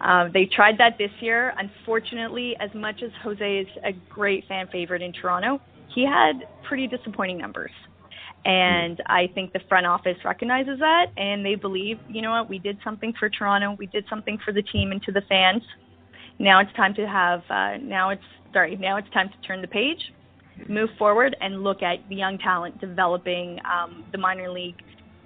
Uh, 0.00 0.28
they 0.32 0.44
tried 0.46 0.78
that 0.78 0.98
this 0.98 1.10
year. 1.20 1.54
Unfortunately, 1.58 2.54
as 2.60 2.70
much 2.74 3.02
as 3.02 3.10
Jose 3.22 3.58
is 3.58 3.68
a 3.84 3.92
great 4.10 4.46
fan 4.46 4.68
favorite 4.70 5.02
in 5.02 5.12
Toronto, 5.12 5.60
he 5.94 6.04
had 6.04 6.46
pretty 6.64 6.86
disappointing 6.86 7.38
numbers. 7.38 7.70
And 8.44 9.02
I 9.06 9.28
think 9.34 9.52
the 9.52 9.60
front 9.68 9.86
office 9.86 10.16
recognizes 10.24 10.78
that 10.78 11.06
and 11.16 11.44
they 11.44 11.56
believe, 11.56 11.98
you 12.08 12.22
know 12.22 12.30
what, 12.30 12.48
we 12.48 12.58
did 12.58 12.78
something 12.84 13.12
for 13.18 13.28
Toronto, 13.28 13.74
we 13.78 13.86
did 13.86 14.04
something 14.08 14.38
for 14.44 14.52
the 14.52 14.62
team 14.62 14.92
and 14.92 15.02
to 15.02 15.12
the 15.12 15.22
fans. 15.22 15.62
Now 16.38 16.60
it's 16.60 16.72
time 16.74 16.94
to 16.94 17.08
have, 17.08 17.42
uh, 17.50 17.78
now 17.78 18.10
it's, 18.10 18.22
sorry, 18.52 18.76
now 18.76 18.98
it's 18.98 19.10
time 19.10 19.30
to 19.30 19.48
turn 19.48 19.62
the 19.62 19.68
page, 19.68 20.12
move 20.68 20.90
forward, 20.98 21.36
and 21.40 21.62
look 21.62 21.82
at 21.82 21.98
the 22.08 22.16
young 22.16 22.38
talent 22.38 22.80
developing 22.80 23.58
um, 23.64 24.04
the 24.12 24.18
minor 24.18 24.50
league 24.50 24.76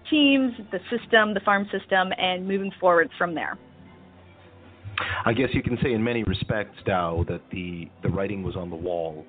teams, 0.09 0.53
the 0.73 0.79
system, 0.91 1.35
the 1.35 1.41
farm 1.41 1.67
system, 1.71 2.11
and 2.19 2.47
moving 2.47 2.73
forward 2.81 3.09
from 3.17 3.35
there. 3.35 3.59
I 5.25 5.33
guess 5.33 5.49
you 5.53 5.63
can 5.63 5.79
say 5.83 5.93
in 5.93 6.03
many 6.03 6.25
respects, 6.25 6.77
Dow, 6.85 7.25
that 7.29 7.41
the, 7.51 7.89
the 8.03 8.09
writing 8.09 8.43
was 8.43 8.57
on 8.57 8.71
the 8.71 8.77
wall 8.77 9.25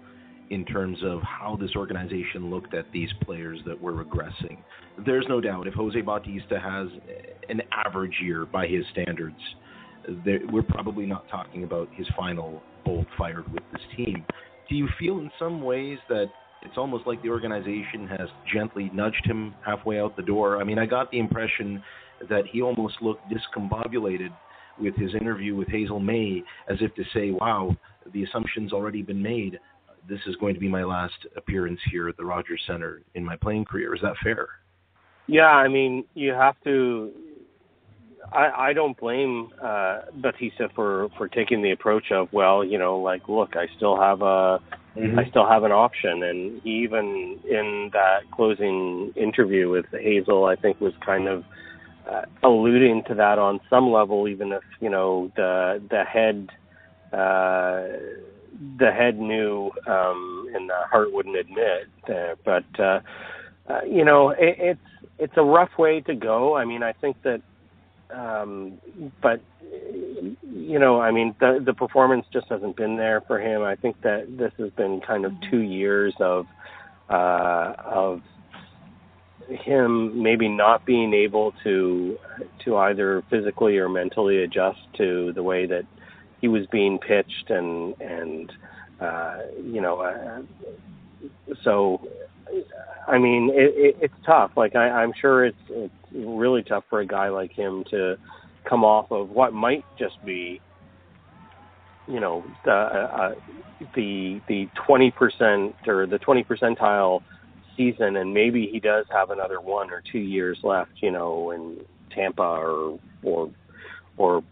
in 0.50 0.66
terms 0.66 0.98
of 1.04 1.22
how 1.22 1.58
this 1.60 1.72
organization 1.78 2.50
looked 2.50 2.74
at 2.74 2.86
these 2.92 3.10
players 3.24 3.60
that 3.66 3.80
were 3.80 3.94
regressing. 3.94 4.58
There's 5.06 5.26
no 5.30 5.40
doubt 5.40 5.68
if 5.68 5.74
Jose 5.74 6.02
Bautista 6.02 6.60
has 6.60 6.88
an 7.48 7.62
average 7.72 8.16
year 8.22 8.46
by 8.46 8.68
his 8.68 8.84
standards, 8.92 9.38
we're 10.52 10.64
probably 10.64 11.06
not 11.06 11.30
talking 11.30 11.64
about 11.64 11.88
his 11.94 12.06
final 12.18 12.62
bolt 12.84 13.08
fired 13.18 13.50
with 13.54 13.64
this 13.72 13.82
team. 13.96 14.26
Do 14.72 14.78
you 14.78 14.88
feel 14.98 15.20
in 15.20 15.30
some 15.38 15.62
ways 15.62 16.00
that 16.08 16.28
it's 16.62 16.78
almost 16.78 17.06
like 17.06 17.22
the 17.22 17.30
organization 17.30 18.08
has 18.08 18.30
gently 18.52 18.90
nudged 18.94 19.26
him 19.26 19.54
halfway 19.66 20.00
out 20.00 20.16
the 20.16 20.24
door? 20.24 20.62
I 20.62 20.64
mean, 20.64 20.80
I 20.80 20.86
got 20.86 21.12
the 21.12 21.20
impression 21.20 21.84
that 22.30 22.46
he 22.50 22.62
almost 22.62 22.96
looked 23.02 23.24
discombobulated 23.30 24.30
with 24.80 24.96
his 24.96 25.14
interview 25.14 25.56
with 25.56 25.68
Hazel 25.68 26.00
May, 26.00 26.42
as 26.70 26.78
if 26.80 26.96
to 26.96 27.04
say, 27.14 27.32
wow, 27.32 27.76
the 28.14 28.24
assumption's 28.24 28.72
already 28.72 29.02
been 29.02 29.22
made 29.22 29.60
this 30.08 30.20
is 30.26 30.36
going 30.38 30.54
to 30.54 30.60
be 30.60 30.68
my 30.68 30.84
last 30.84 31.14
appearance 31.36 31.80
here 31.92 32.10
at 32.10 32.18
the 32.18 32.26
Rogers 32.26 32.62
Center 32.68 33.02
in 33.16 33.24
my 33.24 33.36
playing 33.36 33.66
career. 33.66 33.94
Is 33.94 34.02
that 34.02 34.16
fair? 34.24 34.48
Yeah, 35.28 35.48
I 35.48 35.68
mean, 35.68 36.06
you 36.14 36.32
have 36.32 36.56
to. 36.64 37.12
I, 38.32 38.70
I 38.70 38.74
don't 38.74 38.98
blame 38.98 39.50
uh, 39.62 40.02
Bautista 40.14 40.70
for 40.76 41.10
for 41.18 41.28
taking 41.28 41.62
the 41.62 41.72
approach 41.72 42.12
of 42.12 42.32
well, 42.32 42.64
you 42.64 42.78
know, 42.78 42.98
like 42.98 43.28
look, 43.28 43.56
I 43.56 43.68
still 43.76 44.00
have 44.00 44.22
a, 44.22 44.60
mm-hmm. 44.96 45.20
I 45.20 45.30
still 45.30 45.48
have 45.48 45.64
an 45.64 45.72
option, 45.72 46.24
and 46.24 46.62
he 46.64 46.84
even 46.84 47.40
in 47.50 47.90
that 47.94 48.30
closing 48.32 49.14
interview 49.16 49.70
with 49.70 49.86
Hazel, 49.92 50.46
I 50.46 50.56
think 50.56 50.80
was 50.80 50.94
kind 51.06 51.28
of 51.28 51.44
uh, 52.10 52.24
alluding 52.44 53.04
to 53.08 53.16
that 53.16 53.40
on 53.40 53.60
some 53.70 53.92
level, 53.92 54.28
even 54.28 54.52
if 54.52 54.64
you 54.80 54.90
know 54.90 55.32
the 55.36 55.82
the 55.90 56.04
head. 56.04 56.50
Uh, 57.12 57.98
the 58.78 58.92
head 58.92 59.20
knew 59.20 59.72
um, 59.88 60.48
and 60.54 60.70
the 60.70 60.78
heart 60.90 61.12
wouldn't 61.12 61.36
admit. 61.36 61.88
Uh, 62.08 62.36
but 62.46 62.80
uh, 62.80 63.00
uh, 63.68 63.82
you 63.88 64.06
know, 64.06 64.30
it, 64.30 64.56
it's 64.60 64.80
it's 65.20 65.34
a 65.38 65.44
rough 65.44 65.78
way 65.78 66.02
to 66.02 66.16
go. 66.16 66.58
I 66.58 66.66
mean, 66.66 66.84
I 66.84 66.94
think 66.94 67.22
that, 67.24 67.42
um, 68.14 68.80
but 69.22 69.42
you 70.54 70.80
know, 70.80 71.02
I 71.02 71.12
mean, 71.12 71.36
the 71.40 71.62
the 71.66 71.74
performance 71.74 72.26
just 72.32 72.48
hasn't 72.50 72.76
been 72.76 72.98
there 72.98 73.22
for 73.22 73.40
him. 73.40 73.64
I 73.64 73.76
think 73.76 74.02
that 74.02 74.38
this 74.38 74.52
has 74.58 74.72
been 74.72 75.02
kind 75.02 75.26
of 75.26 75.34
two 75.50 75.62
years 75.62 76.14
of 76.20 76.46
uh, 77.10 77.74
of 77.78 78.22
him 79.50 80.22
maybe 80.22 80.48
not 80.48 80.86
being 80.86 81.14
able 81.14 81.54
to 81.64 82.18
to 82.66 82.78
either 82.78 83.24
physically 83.30 83.78
or 83.78 83.90
mentally 83.90 84.44
adjust 84.44 84.80
to 84.98 85.34
the 85.34 85.44
way 85.44 85.66
that 85.66 85.86
he 86.40 86.48
was 86.48 86.66
being 86.68 86.98
pitched 86.98 87.50
and 87.50 88.00
and 88.02 88.52
uh, 89.00 89.40
you 89.64 89.82
know 89.82 90.00
uh, 90.00 90.42
so 91.64 92.08
I 93.08 93.18
mean 93.18 93.50
it, 93.54 93.74
it, 93.76 93.98
it's 94.02 94.14
tough. 94.26 94.52
Like 94.56 94.76
I, 94.76 94.90
I'm 94.90 95.14
sure 95.20 95.46
it's 95.46 95.58
it's 95.70 95.94
really 96.14 96.64
tough 96.64 96.84
for 96.90 97.00
a 97.00 97.06
guy 97.06 97.30
like 97.30 97.52
him 97.52 97.84
to 97.92 98.18
come 98.68 98.84
off 98.84 99.12
of 99.12 99.30
what 99.30 99.54
might 99.54 99.86
just 99.98 100.24
be 100.26 100.62
you 102.08 102.20
know 102.20 102.44
the 102.66 102.72
uh, 102.72 103.36
the 103.96 104.42
the 104.48 104.70
twenty 104.86 105.12
percent 105.12 105.76
or 105.88 106.06
the 106.06 106.20
twenty 106.20 106.44
percentile 106.44 107.22
season, 107.78 108.18
and 108.18 108.34
maybe 108.34 108.68
he 108.72 108.80
does 108.80 109.06
have 109.12 109.30
another 109.30 109.60
one 109.62 109.92
or 109.92 110.04
two 110.12 110.20
years 110.20 110.60
left, 110.64 110.92
you 111.02 111.12
know, 111.12 111.52
in 111.52 111.78
Tampa 112.14 112.42
or 112.42 113.00
or 113.24 113.50
or 114.18 114.44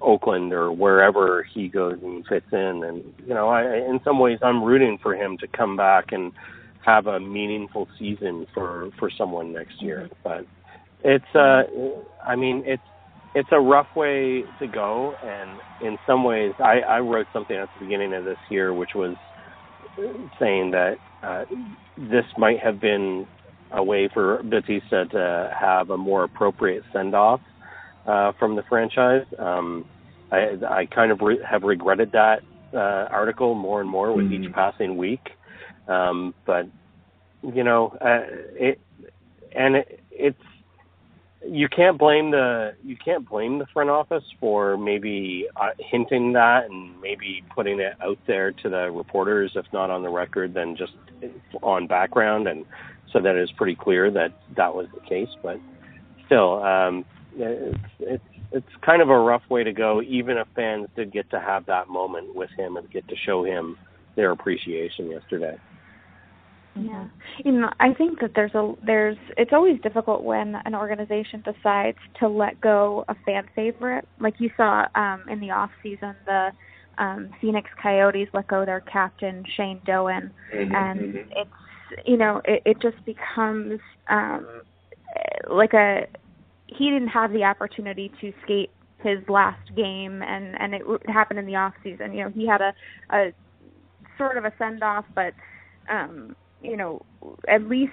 Oakland 0.00 0.52
or 0.52 0.72
wherever 0.72 1.46
he 1.54 1.68
goes 1.68 1.98
and 2.02 2.26
fits 2.26 2.46
in. 2.52 2.82
And 2.84 3.14
you 3.26 3.34
know, 3.34 3.48
I, 3.48 3.76
in 3.76 4.00
some 4.04 4.18
ways, 4.18 4.38
I'm 4.42 4.62
rooting 4.62 4.98
for 5.02 5.14
him 5.14 5.38
to 5.38 5.46
come 5.46 5.76
back 5.76 6.12
and 6.12 6.32
have 6.84 7.06
a 7.06 7.20
meaningful 7.20 7.88
season 7.98 8.46
for 8.54 8.90
for 8.98 9.10
someone 9.16 9.52
next 9.52 9.80
year. 9.82 10.08
Mm-hmm. 10.08 10.14
But 10.24 10.46
it's, 11.02 11.34
uh, 11.34 11.62
I 12.26 12.36
mean, 12.36 12.62
it's 12.66 12.82
it's 13.34 13.48
a 13.52 13.60
rough 13.60 13.94
way 13.94 14.42
to 14.58 14.66
go, 14.66 15.14
and 15.22 15.60
in 15.86 15.98
some 16.06 16.24
ways, 16.24 16.52
I, 16.58 16.80
I 16.80 16.98
wrote 16.98 17.26
something 17.32 17.56
at 17.56 17.68
the 17.78 17.84
beginning 17.84 18.12
of 18.12 18.24
this 18.24 18.38
year, 18.50 18.74
which 18.74 18.90
was 18.94 19.16
saying 20.38 20.72
that 20.72 20.96
uh, 21.22 21.44
this 21.96 22.24
might 22.36 22.58
have 22.60 22.80
been 22.80 23.26
a 23.72 23.82
way 23.82 24.08
for 24.12 24.42
Bautista 24.42 25.06
to 25.12 25.56
have 25.58 25.90
a 25.90 25.96
more 25.96 26.24
appropriate 26.24 26.82
send 26.92 27.14
off 27.14 27.40
uh, 28.06 28.32
from 28.38 28.56
the 28.56 28.62
franchise. 28.68 29.24
Um, 29.38 29.84
I, 30.32 30.56
I 30.68 30.86
kind 30.86 31.12
of 31.12 31.20
re- 31.20 31.40
have 31.48 31.62
regretted 31.62 32.12
that 32.12 32.40
uh, 32.74 33.06
article 33.10 33.54
more 33.54 33.80
and 33.80 33.88
more 33.88 34.12
with 34.12 34.26
mm-hmm. 34.26 34.44
each 34.44 34.52
passing 34.52 34.96
week. 34.96 35.30
Um, 35.90 36.34
but 36.46 36.66
you 37.42 37.64
know, 37.64 37.96
uh, 38.00 38.26
it 38.54 38.80
and 39.54 39.76
it, 39.76 40.00
it's 40.10 40.42
you 41.46 41.68
can't 41.68 41.98
blame 41.98 42.30
the 42.30 42.74
you 42.84 42.96
can't 43.02 43.28
blame 43.28 43.58
the 43.58 43.66
front 43.72 43.90
office 43.90 44.24
for 44.38 44.76
maybe 44.76 45.46
uh, 45.56 45.70
hinting 45.78 46.32
that 46.34 46.70
and 46.70 47.00
maybe 47.00 47.42
putting 47.54 47.80
it 47.80 47.94
out 48.02 48.18
there 48.26 48.52
to 48.52 48.68
the 48.68 48.90
reporters, 48.90 49.52
if 49.54 49.66
not 49.72 49.90
on 49.90 50.02
the 50.02 50.10
record, 50.10 50.54
then 50.54 50.76
just 50.76 50.92
on 51.62 51.86
background, 51.86 52.46
and 52.46 52.64
so 53.12 53.20
that 53.20 53.36
it's 53.36 53.52
pretty 53.52 53.74
clear 53.74 54.10
that 54.10 54.32
that 54.56 54.74
was 54.74 54.86
the 54.94 55.00
case. 55.08 55.30
But 55.42 55.58
still, 56.26 56.62
um, 56.62 57.04
it's 57.34 57.78
it's 58.00 58.24
it's 58.52 58.68
kind 58.84 59.00
of 59.00 59.08
a 59.08 59.18
rough 59.18 59.42
way 59.48 59.64
to 59.64 59.72
go. 59.72 60.02
Even 60.02 60.36
if 60.36 60.46
fans 60.54 60.88
did 60.94 61.12
get 61.12 61.30
to 61.30 61.40
have 61.40 61.66
that 61.66 61.88
moment 61.88 62.34
with 62.34 62.50
him 62.50 62.76
and 62.76 62.90
get 62.90 63.08
to 63.08 63.16
show 63.16 63.44
him 63.44 63.78
their 64.16 64.30
appreciation 64.30 65.10
yesterday. 65.10 65.56
Yeah. 66.76 67.08
You 67.44 67.52
know, 67.52 67.70
I 67.80 67.92
think 67.94 68.20
that 68.20 68.32
there's 68.34 68.54
a 68.54 68.74
there's 68.84 69.16
it's 69.36 69.52
always 69.52 69.80
difficult 69.80 70.22
when 70.22 70.54
an 70.64 70.74
organization 70.74 71.42
decides 71.42 71.98
to 72.20 72.28
let 72.28 72.60
go 72.60 73.04
a 73.08 73.14
fan 73.26 73.48
favorite. 73.56 74.06
Like 74.20 74.34
you 74.38 74.50
saw 74.56 74.86
um 74.94 75.24
in 75.28 75.40
the 75.40 75.50
off 75.50 75.70
season 75.82 76.14
the 76.26 76.50
um 76.98 77.30
Phoenix 77.40 77.68
Coyotes 77.82 78.28
let 78.32 78.46
go 78.46 78.64
their 78.64 78.80
captain 78.80 79.44
Shane 79.56 79.80
Doan 79.84 80.30
mm-hmm, 80.54 80.74
and 80.74 81.00
mm-hmm. 81.00 81.32
it's 81.32 82.06
you 82.06 82.16
know, 82.16 82.40
it, 82.44 82.62
it 82.64 82.76
just 82.80 83.04
becomes 83.04 83.80
um 84.08 84.46
like 85.50 85.72
a 85.74 86.06
he 86.66 86.88
didn't 86.88 87.08
have 87.08 87.32
the 87.32 87.42
opportunity 87.42 88.12
to 88.20 88.32
skate 88.44 88.70
his 88.98 89.18
last 89.28 89.74
game 89.74 90.22
and 90.22 90.54
and 90.60 90.74
it 90.74 90.82
happened 91.08 91.40
in 91.40 91.46
the 91.46 91.56
off 91.56 91.74
season. 91.82 92.14
You 92.14 92.24
know, 92.24 92.30
he 92.30 92.46
had 92.46 92.60
a 92.60 92.72
a 93.10 93.32
sort 94.16 94.36
of 94.36 94.44
a 94.44 94.52
send 94.56 94.84
off 94.84 95.04
but 95.16 95.32
um 95.90 96.36
you 96.62 96.76
know, 96.76 97.04
at 97.48 97.62
least 97.68 97.92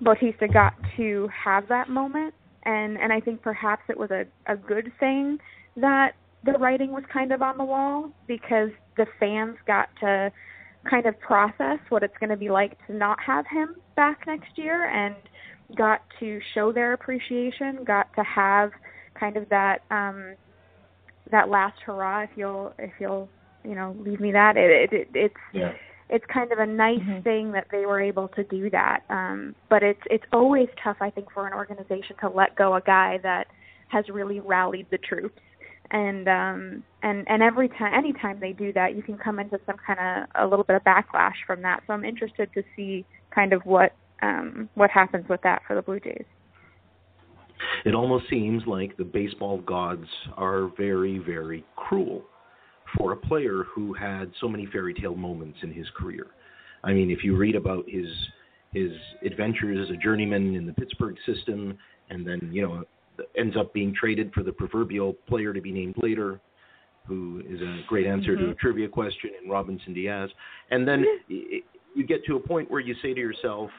Bautista 0.00 0.48
got 0.48 0.74
to 0.96 1.28
have 1.44 1.68
that 1.68 1.88
moment. 1.88 2.34
And 2.64 2.96
and 2.98 3.12
I 3.12 3.20
think 3.20 3.42
perhaps 3.42 3.82
it 3.88 3.98
was 3.98 4.10
a 4.10 4.24
a 4.50 4.56
good 4.56 4.92
thing 4.98 5.38
that 5.76 6.12
the 6.44 6.52
writing 6.52 6.92
was 6.92 7.04
kind 7.12 7.32
of 7.32 7.42
on 7.42 7.58
the 7.58 7.64
wall 7.64 8.10
because 8.26 8.70
the 8.96 9.06
fans 9.18 9.56
got 9.66 9.88
to 10.00 10.32
kind 10.88 11.06
of 11.06 11.18
process 11.20 11.78
what 11.88 12.02
it's 12.02 12.16
going 12.18 12.30
to 12.30 12.36
be 12.36 12.48
like 12.48 12.76
to 12.86 12.94
not 12.94 13.18
have 13.24 13.44
him 13.50 13.74
back 13.96 14.20
next 14.26 14.56
year 14.56 14.88
and 14.88 15.16
got 15.76 16.00
to 16.20 16.40
show 16.54 16.72
their 16.72 16.92
appreciation, 16.92 17.84
got 17.84 18.06
to 18.14 18.22
have 18.22 18.70
kind 19.18 19.36
of 19.36 19.48
that 19.48 19.78
um 19.90 20.34
that 21.30 21.48
last 21.48 21.78
hurrah 21.84 22.22
if 22.22 22.30
you'll 22.36 22.72
if 22.78 22.92
you'll 23.00 23.28
you 23.64 23.74
know 23.74 23.96
leave 24.00 24.20
me 24.20 24.32
that. 24.32 24.56
It, 24.56 24.92
it, 24.92 24.96
it 24.96 25.08
it's 25.14 25.34
yeah 25.52 25.72
it's 26.08 26.24
kind 26.32 26.52
of 26.52 26.58
a 26.58 26.66
nice 26.66 26.98
mm-hmm. 27.00 27.22
thing 27.22 27.52
that 27.52 27.66
they 27.70 27.84
were 27.86 28.00
able 28.00 28.28
to 28.28 28.44
do 28.44 28.70
that. 28.70 29.00
Um, 29.10 29.54
but 29.68 29.82
it's 29.82 30.00
it's 30.10 30.24
always 30.32 30.68
tough, 30.82 30.96
I 31.00 31.10
think, 31.10 31.30
for 31.32 31.46
an 31.46 31.52
organization 31.52 32.16
to 32.20 32.28
let 32.28 32.56
go 32.56 32.76
a 32.76 32.80
guy 32.80 33.18
that 33.22 33.46
has 33.88 34.04
really 34.08 34.40
rallied 34.40 34.86
the 34.90 34.98
troops. 34.98 35.40
And 35.90 36.28
um, 36.28 36.84
and 37.02 37.26
and 37.28 37.42
every 37.42 37.68
time, 37.68 37.94
anytime 37.94 38.40
they 38.40 38.52
do 38.52 38.72
that, 38.72 38.96
you 38.96 39.02
can 39.02 39.18
come 39.18 39.38
into 39.38 39.58
some 39.66 39.76
kind 39.84 39.98
of 40.00 40.28
a 40.44 40.48
little 40.48 40.64
bit 40.64 40.76
of 40.76 40.84
backlash 40.84 41.34
from 41.46 41.62
that. 41.62 41.82
So 41.86 41.92
I'm 41.92 42.04
interested 42.04 42.50
to 42.54 42.62
see 42.74 43.04
kind 43.34 43.52
of 43.52 43.62
what 43.64 43.92
um, 44.22 44.68
what 44.74 44.90
happens 44.90 45.28
with 45.28 45.42
that 45.42 45.62
for 45.66 45.74
the 45.76 45.82
Blue 45.82 46.00
Jays. 46.00 46.24
It 47.84 47.94
almost 47.94 48.28
seems 48.28 48.62
like 48.66 48.96
the 48.96 49.04
baseball 49.04 49.58
gods 49.58 50.08
are 50.36 50.70
very, 50.76 51.18
very 51.18 51.64
cruel 51.74 52.22
for 52.96 53.12
a 53.12 53.16
player 53.16 53.64
who 53.74 53.92
had 53.94 54.30
so 54.40 54.48
many 54.48 54.66
fairy 54.66 54.94
tale 54.94 55.14
moments 55.14 55.58
in 55.62 55.72
his 55.72 55.86
career. 55.96 56.28
I 56.84 56.92
mean, 56.92 57.10
if 57.10 57.24
you 57.24 57.36
read 57.36 57.56
about 57.56 57.84
his 57.88 58.06
his 58.72 58.90
adventures 59.24 59.88
as 59.88 59.94
a 59.94 59.98
journeyman 59.98 60.54
in 60.54 60.66
the 60.66 60.72
Pittsburgh 60.72 61.16
system, 61.24 61.78
and 62.10 62.26
then 62.26 62.50
you 62.52 62.62
know 62.62 62.84
ends 63.38 63.56
up 63.56 63.72
being 63.72 63.94
traded 63.94 64.32
for 64.34 64.42
the 64.42 64.52
proverbial 64.52 65.14
player 65.26 65.52
to 65.52 65.60
be 65.60 65.72
named 65.72 65.94
later, 66.02 66.40
who 67.06 67.42
is 67.48 67.60
a 67.60 67.80
great 67.88 68.06
answer 68.06 68.32
mm-hmm. 68.32 68.40
to 68.40 68.50
a 68.50 68.50
mm-hmm. 68.50 68.60
trivia 68.60 68.88
question 68.88 69.30
in 69.42 69.50
Robinzon 69.50 69.94
Diaz, 69.94 70.30
and 70.70 70.86
then 70.86 71.04
it, 71.28 71.64
you 71.94 72.06
get 72.06 72.24
to 72.26 72.36
a 72.36 72.40
point 72.40 72.70
where 72.70 72.80
you 72.80 72.94
say 73.00 73.14
to 73.14 73.20
yourself, 73.20 73.70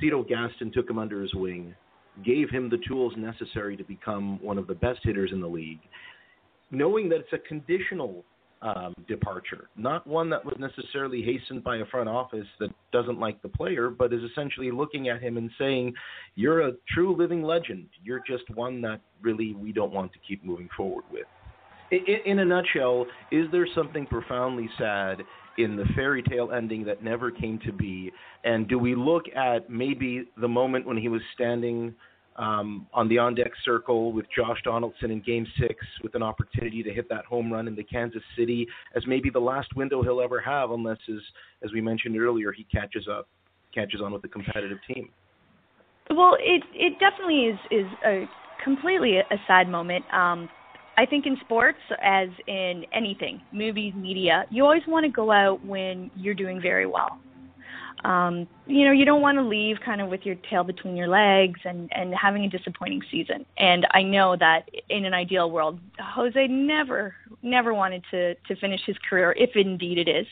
Cito 0.00 0.22
Gaston 0.22 0.72
took 0.72 0.88
him 0.88 0.98
under 0.98 1.20
his 1.20 1.34
wing, 1.34 1.74
gave 2.24 2.48
him 2.48 2.70
the 2.70 2.78
tools 2.88 3.12
necessary 3.18 3.76
to 3.76 3.84
become 3.84 4.42
one 4.42 4.56
of 4.56 4.66
the 4.66 4.74
best 4.74 5.00
hitters 5.02 5.30
in 5.32 5.40
the 5.40 5.46
league, 5.46 5.80
knowing 6.70 7.08
that 7.10 7.16
it's 7.16 7.32
a 7.34 7.38
conditional 7.38 8.24
um, 8.62 8.94
departure, 9.08 9.68
not 9.76 10.06
one 10.06 10.28
that 10.30 10.44
was 10.44 10.54
necessarily 10.58 11.22
hastened 11.22 11.64
by 11.64 11.78
a 11.78 11.86
front 11.86 12.08
office 12.08 12.46
that 12.58 12.70
doesn't 12.92 13.18
like 13.18 13.40
the 13.42 13.48
player, 13.48 13.88
but 13.88 14.12
is 14.12 14.22
essentially 14.22 14.70
looking 14.70 15.08
at 15.08 15.22
him 15.22 15.36
and 15.38 15.50
saying, 15.58 15.94
"You're 16.34 16.68
a 16.68 16.72
true 16.88 17.16
living 17.16 17.42
legend. 17.42 17.88
You're 18.02 18.22
just 18.26 18.48
one 18.50 18.82
that 18.82 19.00
really 19.22 19.54
we 19.54 19.72
don't 19.72 19.92
want 19.92 20.12
to 20.12 20.18
keep 20.18 20.44
moving 20.44 20.68
forward 20.76 21.04
with." 21.10 21.26
In, 21.90 22.20
in 22.26 22.38
a 22.40 22.44
nutshell, 22.44 23.06
is 23.30 23.50
there 23.50 23.66
something 23.74 24.06
profoundly 24.06 24.68
sad 24.78 25.22
in 25.58 25.76
the 25.76 25.86
fairy 25.94 26.22
tale 26.22 26.52
ending 26.52 26.84
that 26.84 27.02
never 27.02 27.30
came 27.30 27.58
to 27.60 27.72
be? 27.72 28.12
And 28.44 28.68
do 28.68 28.78
we 28.78 28.94
look 28.94 29.24
at 29.34 29.70
maybe 29.70 30.28
the 30.36 30.48
moment 30.48 30.86
when 30.86 30.96
he 30.96 31.08
was 31.08 31.22
standing 31.34 31.94
um, 32.40 32.86
on 32.94 33.06
the 33.08 33.18
on 33.18 33.34
deck 33.34 33.52
circle 33.64 34.12
with 34.12 34.24
Josh 34.34 34.56
Donaldson 34.64 35.10
in 35.10 35.20
Game 35.20 35.46
Six, 35.60 35.74
with 36.02 36.14
an 36.14 36.22
opportunity 36.22 36.82
to 36.82 36.90
hit 36.90 37.06
that 37.10 37.26
home 37.26 37.52
run 37.52 37.68
in 37.68 37.76
the 37.76 37.84
Kansas 37.84 38.22
City 38.36 38.66
as 38.96 39.02
maybe 39.06 39.28
the 39.28 39.38
last 39.38 39.76
window 39.76 40.02
he'll 40.02 40.22
ever 40.22 40.40
have, 40.40 40.70
unless, 40.70 40.96
as 41.08 41.20
as 41.62 41.70
we 41.72 41.82
mentioned 41.82 42.18
earlier, 42.18 42.50
he 42.50 42.64
catches 42.64 43.06
up, 43.08 43.28
catches 43.74 44.00
on 44.00 44.12
with 44.12 44.24
a 44.24 44.28
competitive 44.28 44.78
team. 44.88 45.10
Well, 46.08 46.36
it 46.40 46.62
it 46.74 46.94
definitely 46.98 47.44
is 47.44 47.58
is 47.70 47.86
a 48.06 48.24
completely 48.64 49.18
a 49.18 49.36
sad 49.46 49.68
moment. 49.68 50.04
Um, 50.12 50.48
I 50.96 51.04
think 51.04 51.26
in 51.26 51.36
sports, 51.44 51.78
as 52.02 52.28
in 52.46 52.84
anything, 52.94 53.42
movies, 53.52 53.92
media, 53.94 54.44
you 54.50 54.64
always 54.64 54.82
want 54.88 55.04
to 55.04 55.12
go 55.12 55.30
out 55.30 55.64
when 55.64 56.10
you're 56.16 56.34
doing 56.34 56.60
very 56.60 56.86
well 56.86 57.20
um, 58.04 58.48
you 58.66 58.84
know, 58.84 58.92
you 58.92 59.04
don't 59.04 59.20
want 59.20 59.36
to 59.36 59.42
leave 59.42 59.76
kind 59.84 60.00
of 60.00 60.08
with 60.08 60.24
your 60.24 60.36
tail 60.48 60.64
between 60.64 60.96
your 60.96 61.08
legs 61.08 61.60
and 61.64 61.90
and 61.92 62.14
having 62.14 62.44
a 62.44 62.48
disappointing 62.48 63.02
season. 63.10 63.44
And 63.58 63.86
I 63.92 64.02
know 64.02 64.36
that 64.38 64.70
in 64.88 65.04
an 65.04 65.14
ideal 65.14 65.50
world, 65.50 65.78
Jose 65.98 66.46
never 66.46 67.14
never 67.42 67.74
wanted 67.74 68.04
to 68.10 68.34
to 68.34 68.56
finish 68.56 68.80
his 68.86 68.96
career, 69.08 69.34
if 69.38 69.50
indeed 69.54 69.98
it 69.98 70.08
is, 70.08 70.26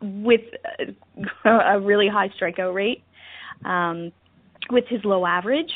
with 0.00 0.42
a, 1.44 1.50
a 1.50 1.80
really 1.80 2.08
high 2.08 2.28
strikeout 2.28 2.74
rate, 2.74 3.02
um, 3.64 4.12
with 4.70 4.84
his 4.88 5.04
low 5.04 5.24
average. 5.24 5.72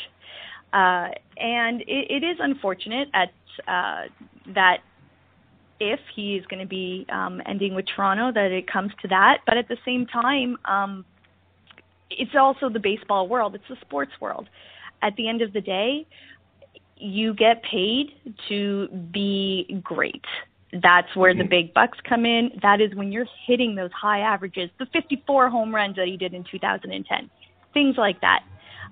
Uh, 0.73 1.09
and 1.37 1.81
it, 1.81 2.09
it 2.09 2.23
is 2.23 2.37
unfortunate 2.39 3.09
at 3.13 3.29
uh, 3.67 4.03
that 4.53 4.77
if 5.79 5.99
he 6.15 6.35
is 6.35 6.45
going 6.45 6.61
to 6.61 6.67
be 6.67 7.05
um, 7.11 7.41
ending 7.47 7.73
with 7.73 7.85
Toronto, 7.93 8.31
that 8.31 8.51
it 8.51 8.71
comes 8.71 8.91
to 9.01 9.07
that. 9.07 9.39
But 9.47 9.57
at 9.57 9.67
the 9.67 9.77
same 9.83 10.05
time, 10.05 10.57
um, 10.65 11.03
it's 12.17 12.35
also 12.35 12.69
the 12.69 12.79
baseball 12.79 13.27
world, 13.27 13.55
it's 13.55 13.67
the 13.69 13.77
sports 13.81 14.11
world. 14.19 14.49
At 15.01 15.15
the 15.15 15.27
end 15.27 15.41
of 15.41 15.53
the 15.53 15.61
day, 15.61 16.05
you 16.97 17.33
get 17.33 17.63
paid 17.63 18.13
to 18.49 18.87
be 19.11 19.81
great. 19.83 20.23
That's 20.73 21.13
where 21.15 21.33
the 21.33 21.41
mm-hmm. 21.41 21.49
big 21.49 21.73
bucks 21.73 21.97
come 22.07 22.25
in. 22.25 22.51
That 22.61 22.79
is 22.79 22.95
when 22.95 23.11
you're 23.11 23.27
hitting 23.45 23.75
those 23.75 23.91
high 23.91 24.19
averages, 24.19 24.69
the 24.79 24.85
54 24.93 25.49
home 25.49 25.73
runs 25.73 25.95
that 25.97 26.07
he 26.07 26.15
did 26.15 26.33
in 26.33 26.45
2010, 26.49 27.29
things 27.73 27.95
like 27.97 28.21
that. 28.21 28.43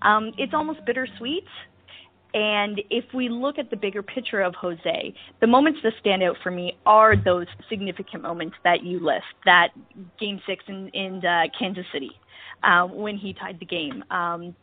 Um, 0.01 0.31
it's 0.37 0.53
almost 0.53 0.83
bittersweet. 0.85 1.45
And 2.33 2.81
if 2.89 3.05
we 3.13 3.27
look 3.27 3.57
at 3.57 3.69
the 3.69 3.75
bigger 3.75 4.03
picture 4.03 4.41
of 4.41 4.53
Jose, 4.55 5.13
the 5.41 5.47
moments 5.47 5.79
that 5.83 5.93
stand 5.99 6.21
out 6.21 6.37
for 6.43 6.51
me 6.51 6.77
are 6.85 7.15
those 7.15 7.47
significant 7.69 8.21
moments 8.21 8.55
that 8.63 8.83
you 8.83 9.03
list. 9.03 9.25
That 9.45 9.69
Game 10.19 10.39
Six 10.45 10.63
in 10.67 10.89
in 10.89 11.25
uh, 11.25 11.43
Kansas 11.57 11.85
City, 11.91 12.11
uh, 12.63 12.85
when 12.85 13.17
he 13.17 13.33
tied 13.33 13.59
the 13.59 13.65
game. 13.65 14.03
Um, 14.11 14.55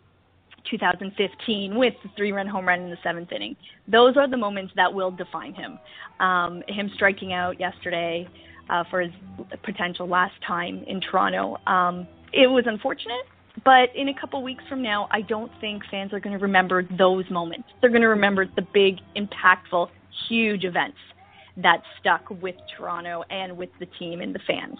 2015 0.70 1.76
with 1.76 1.94
the 2.02 2.10
three-run 2.16 2.46
home 2.46 2.66
run 2.66 2.80
in 2.80 2.90
the 2.90 2.96
seventh 3.02 3.30
inning. 3.30 3.54
Those 3.86 4.16
are 4.16 4.28
the 4.28 4.36
moments 4.36 4.72
that 4.74 4.92
will 4.92 5.12
define 5.12 5.54
him. 5.54 5.78
Um, 6.18 6.62
him 6.66 6.90
striking 6.94 7.32
out 7.32 7.60
yesterday 7.60 8.28
uh, 8.68 8.84
for 8.90 9.02
his 9.02 9.12
potential 9.62 10.08
last 10.08 10.34
time 10.46 10.82
in 10.86 11.00
Toronto. 11.00 11.58
Um, 11.66 12.08
it 12.32 12.48
was 12.48 12.64
unfortunate, 12.66 13.26
but 13.66 13.88
in 13.96 14.08
a 14.08 14.14
couple 14.14 14.40
weeks 14.44 14.62
from 14.68 14.80
now, 14.80 15.08
I 15.10 15.22
don't 15.22 15.50
think 15.60 15.82
fans 15.90 16.12
are 16.12 16.20
going 16.20 16.38
to 16.38 16.42
remember 16.42 16.84
those 16.96 17.28
moments. 17.30 17.68
They're 17.80 17.90
going 17.90 18.02
to 18.02 18.08
remember 18.08 18.46
the 18.46 18.62
big, 18.62 18.98
impactful, 19.16 19.88
huge 20.28 20.62
events 20.62 20.98
that 21.56 21.82
stuck 21.98 22.30
with 22.30 22.54
Toronto 22.76 23.24
and 23.28 23.56
with 23.56 23.70
the 23.80 23.86
team 23.98 24.20
and 24.20 24.32
the 24.32 24.38
fans. 24.46 24.78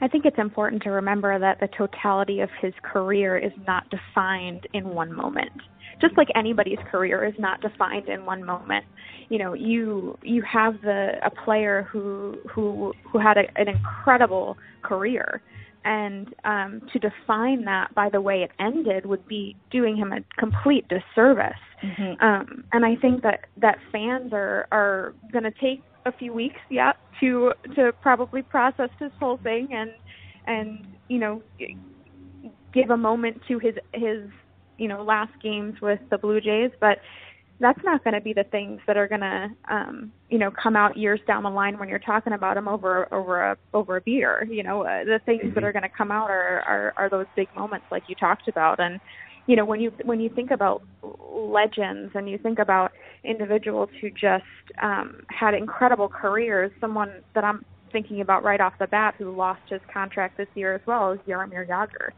I 0.00 0.08
think 0.08 0.24
it's 0.24 0.38
important 0.38 0.82
to 0.84 0.90
remember 0.90 1.38
that 1.38 1.60
the 1.60 1.68
totality 1.76 2.40
of 2.40 2.48
his 2.62 2.72
career 2.82 3.36
is 3.36 3.52
not 3.66 3.84
defined 3.90 4.66
in 4.72 4.88
one 4.88 5.12
moment. 5.12 5.52
Just 6.00 6.16
like 6.16 6.28
anybody's 6.34 6.78
career 6.90 7.26
is 7.26 7.34
not 7.38 7.60
defined 7.60 8.08
in 8.08 8.24
one 8.24 8.42
moment. 8.42 8.86
You 9.28 9.38
know, 9.38 9.52
you 9.52 10.16
you 10.22 10.40
have 10.42 10.80
the 10.80 11.14
a 11.22 11.30
player 11.44 11.88
who 11.90 12.38
who 12.48 12.94
who 13.12 13.18
had 13.18 13.36
a, 13.36 13.42
an 13.60 13.68
incredible 13.68 14.56
career 14.82 15.42
and 15.84 16.34
um, 16.44 16.82
to 16.92 16.98
define 16.98 17.64
that 17.64 17.94
by 17.94 18.08
the 18.08 18.20
way 18.20 18.42
it 18.42 18.50
ended 18.58 19.06
would 19.06 19.26
be 19.26 19.56
doing 19.70 19.96
him 19.96 20.12
a 20.12 20.20
complete 20.38 20.86
disservice. 20.88 21.52
Mm-hmm. 21.82 22.24
Um, 22.24 22.64
and 22.72 22.84
I 22.84 22.96
think 22.96 23.22
that 23.22 23.46
that 23.58 23.78
fans 23.92 24.32
are 24.32 24.66
are 24.72 25.14
going 25.32 25.44
to 25.44 25.52
take 25.52 25.82
a 26.06 26.12
few 26.12 26.32
weeks, 26.32 26.58
yeah, 26.70 26.92
to 27.20 27.52
to 27.76 27.92
probably 28.00 28.42
process 28.42 28.90
this 28.98 29.12
whole 29.18 29.38
thing 29.38 29.68
and 29.72 29.92
and 30.46 30.86
you 31.08 31.18
know 31.18 31.42
give 32.72 32.90
a 32.90 32.96
moment 32.96 33.40
to 33.48 33.58
his 33.58 33.74
his 33.92 34.28
you 34.78 34.88
know 34.88 35.02
last 35.02 35.32
games 35.42 35.80
with 35.80 36.00
the 36.10 36.18
Blue 36.18 36.40
Jays, 36.40 36.70
but 36.80 36.98
that's 37.60 37.80
not 37.84 38.04
going 38.04 38.14
to 38.14 38.20
be 38.20 38.32
the 38.32 38.44
things 38.44 38.80
that 38.86 38.96
are 38.96 39.08
going 39.08 39.20
to 39.20 39.48
um 39.68 40.12
you 40.28 40.38
know 40.38 40.50
come 40.50 40.76
out 40.76 40.96
years 40.96 41.20
down 41.26 41.42
the 41.42 41.50
line 41.50 41.78
when 41.78 41.88
you're 41.88 41.98
talking 41.98 42.32
about 42.32 42.54
them 42.54 42.68
over 42.68 43.12
over 43.12 43.42
a 43.42 43.56
over 43.74 43.96
a 43.96 44.00
beer 44.00 44.46
you 44.50 44.62
know 44.62 44.82
uh, 44.82 45.04
the 45.04 45.20
things 45.26 45.42
mm-hmm. 45.42 45.54
that 45.54 45.64
are 45.64 45.72
going 45.72 45.82
to 45.82 45.88
come 45.88 46.10
out 46.10 46.30
are, 46.30 46.60
are 46.60 46.94
are 46.96 47.10
those 47.10 47.26
big 47.36 47.48
moments 47.56 47.86
like 47.90 48.02
you 48.08 48.14
talked 48.14 48.48
about 48.48 48.78
and 48.78 49.00
you 49.46 49.56
know 49.56 49.64
when 49.64 49.80
you 49.80 49.92
when 50.04 50.20
you 50.20 50.28
think 50.28 50.50
about 50.50 50.82
legends 51.32 52.12
and 52.14 52.28
you 52.28 52.38
think 52.38 52.58
about 52.58 52.92
individuals 53.24 53.88
who 54.00 54.10
just 54.10 54.44
um 54.82 55.22
had 55.28 55.54
incredible 55.54 56.08
careers 56.08 56.70
someone 56.80 57.22
that 57.34 57.44
I'm 57.44 57.64
thinking 57.90 58.20
about 58.20 58.44
right 58.44 58.60
off 58.60 58.74
the 58.78 58.86
bat 58.86 59.14
who 59.16 59.34
lost 59.34 59.62
his 59.68 59.80
contract 59.92 60.36
this 60.36 60.48
year 60.54 60.74
as 60.74 60.82
well 60.86 61.12
is 61.12 61.18
Jaromir 61.26 61.66
Jagr 61.66 62.10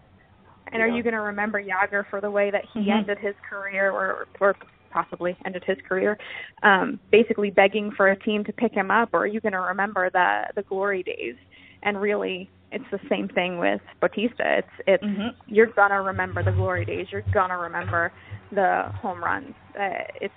and 0.72 0.80
yeah. 0.80 0.80
are 0.80 0.88
you 0.88 1.02
going 1.02 1.14
to 1.14 1.20
remember 1.20 1.62
Jagr 1.62 2.04
for 2.10 2.20
the 2.20 2.30
way 2.30 2.50
that 2.50 2.64
he 2.74 2.80
mm-hmm. 2.80 2.90
ended 2.90 3.18
his 3.18 3.34
career 3.48 3.90
or 3.90 4.26
or 4.40 4.56
possibly 4.90 5.36
ended 5.44 5.64
his 5.66 5.78
career, 5.88 6.18
um, 6.62 7.00
basically 7.10 7.50
begging 7.50 7.90
for 7.96 8.08
a 8.08 8.18
team 8.18 8.44
to 8.44 8.52
pick 8.52 8.72
him 8.72 8.90
up, 8.90 9.10
or 9.12 9.20
are 9.20 9.26
you 9.26 9.40
going 9.40 9.52
to 9.52 9.60
remember 9.60 10.10
the 10.10 10.44
the 10.54 10.62
glory 10.62 11.02
days? 11.02 11.36
And 11.82 12.00
really, 12.00 12.50
it's 12.72 12.84
the 12.90 13.00
same 13.08 13.28
thing 13.28 13.58
with 13.58 13.80
Bautista. 14.00 14.58
It's 14.58 14.68
it's 14.86 15.04
mm-hmm. 15.04 15.28
you're 15.46 15.66
gonna 15.66 16.02
remember 16.02 16.42
the 16.42 16.52
glory 16.52 16.84
days. 16.84 17.06
You're 17.10 17.24
gonna 17.32 17.58
remember 17.58 18.12
the 18.52 18.84
home 19.00 19.22
runs. 19.22 19.54
Uh, 19.78 20.04
it's 20.20 20.34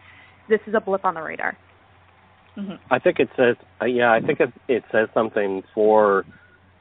this 0.50 0.60
is 0.68 0.74
a 0.74 0.82
blip 0.82 1.06
on 1.06 1.14
the 1.14 1.22
radar. 1.22 1.58
Mm-hmm. 2.58 2.76
I 2.92 3.00
think 3.00 3.20
it 3.20 3.30
says, 3.36 3.56
uh, 3.82 3.86
yeah, 3.86 4.12
I 4.12 4.20
think 4.20 4.40
it, 4.40 4.54
it 4.68 4.84
says 4.92 5.10
something 5.14 5.64
for 5.74 6.26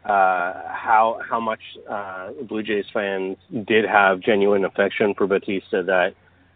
uh, 0.04 0.52
how 0.68 1.20
how 1.28 1.40
much 1.40 1.60
uh, 1.88 2.30
Blue 2.48 2.62
Jays 2.62 2.84
fans 2.92 3.36
did 3.66 3.84
have 3.84 4.20
genuine 4.20 4.64
affection 4.64 5.14
for 5.16 5.26
Bautista 5.26 5.82
that 5.84 6.14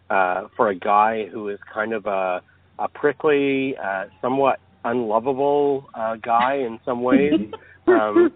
uh, 0.09 0.47
for 0.55 0.69
a 0.69 0.75
guy 0.75 1.27
who 1.31 1.49
is 1.49 1.59
kind 1.73 1.93
of 1.93 2.05
a, 2.05 2.41
a 2.79 2.87
prickly, 2.87 3.75
uh, 3.77 4.05
somewhat 4.21 4.59
unlovable 4.85 5.89
uh, 5.93 6.15
guy 6.15 6.55
in 6.55 6.79
some 6.85 7.01
ways. 7.01 7.33
um, 7.87 8.31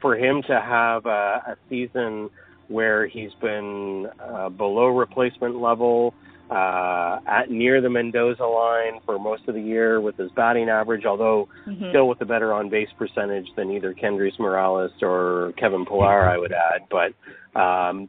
for 0.00 0.16
him 0.16 0.42
to 0.42 0.60
have 0.60 1.06
a, 1.06 1.42
a 1.46 1.56
season 1.68 2.28
where 2.68 3.06
he's 3.06 3.32
been 3.40 4.06
uh, 4.20 4.48
below 4.48 4.86
replacement 4.86 5.56
level, 5.56 6.12
uh, 6.50 7.18
at 7.26 7.50
near 7.50 7.80
the 7.80 7.90
Mendoza 7.90 8.44
line 8.44 9.00
for 9.04 9.18
most 9.18 9.42
of 9.48 9.54
the 9.54 9.60
year 9.60 10.00
with 10.00 10.16
his 10.16 10.30
batting 10.32 10.68
average, 10.68 11.04
although 11.04 11.48
mm-hmm. 11.66 11.90
still 11.90 12.08
with 12.08 12.20
a 12.20 12.24
better 12.24 12.52
on 12.52 12.68
base 12.68 12.88
percentage 12.96 13.46
than 13.56 13.70
either 13.70 13.92
Kendrys 13.94 14.38
Morales 14.38 14.92
or 15.02 15.52
Kevin 15.58 15.84
Pillar, 15.84 16.28
I 16.28 16.38
would 16.38 16.52
add. 16.52 16.82
But 16.88 17.60
um, 17.60 18.08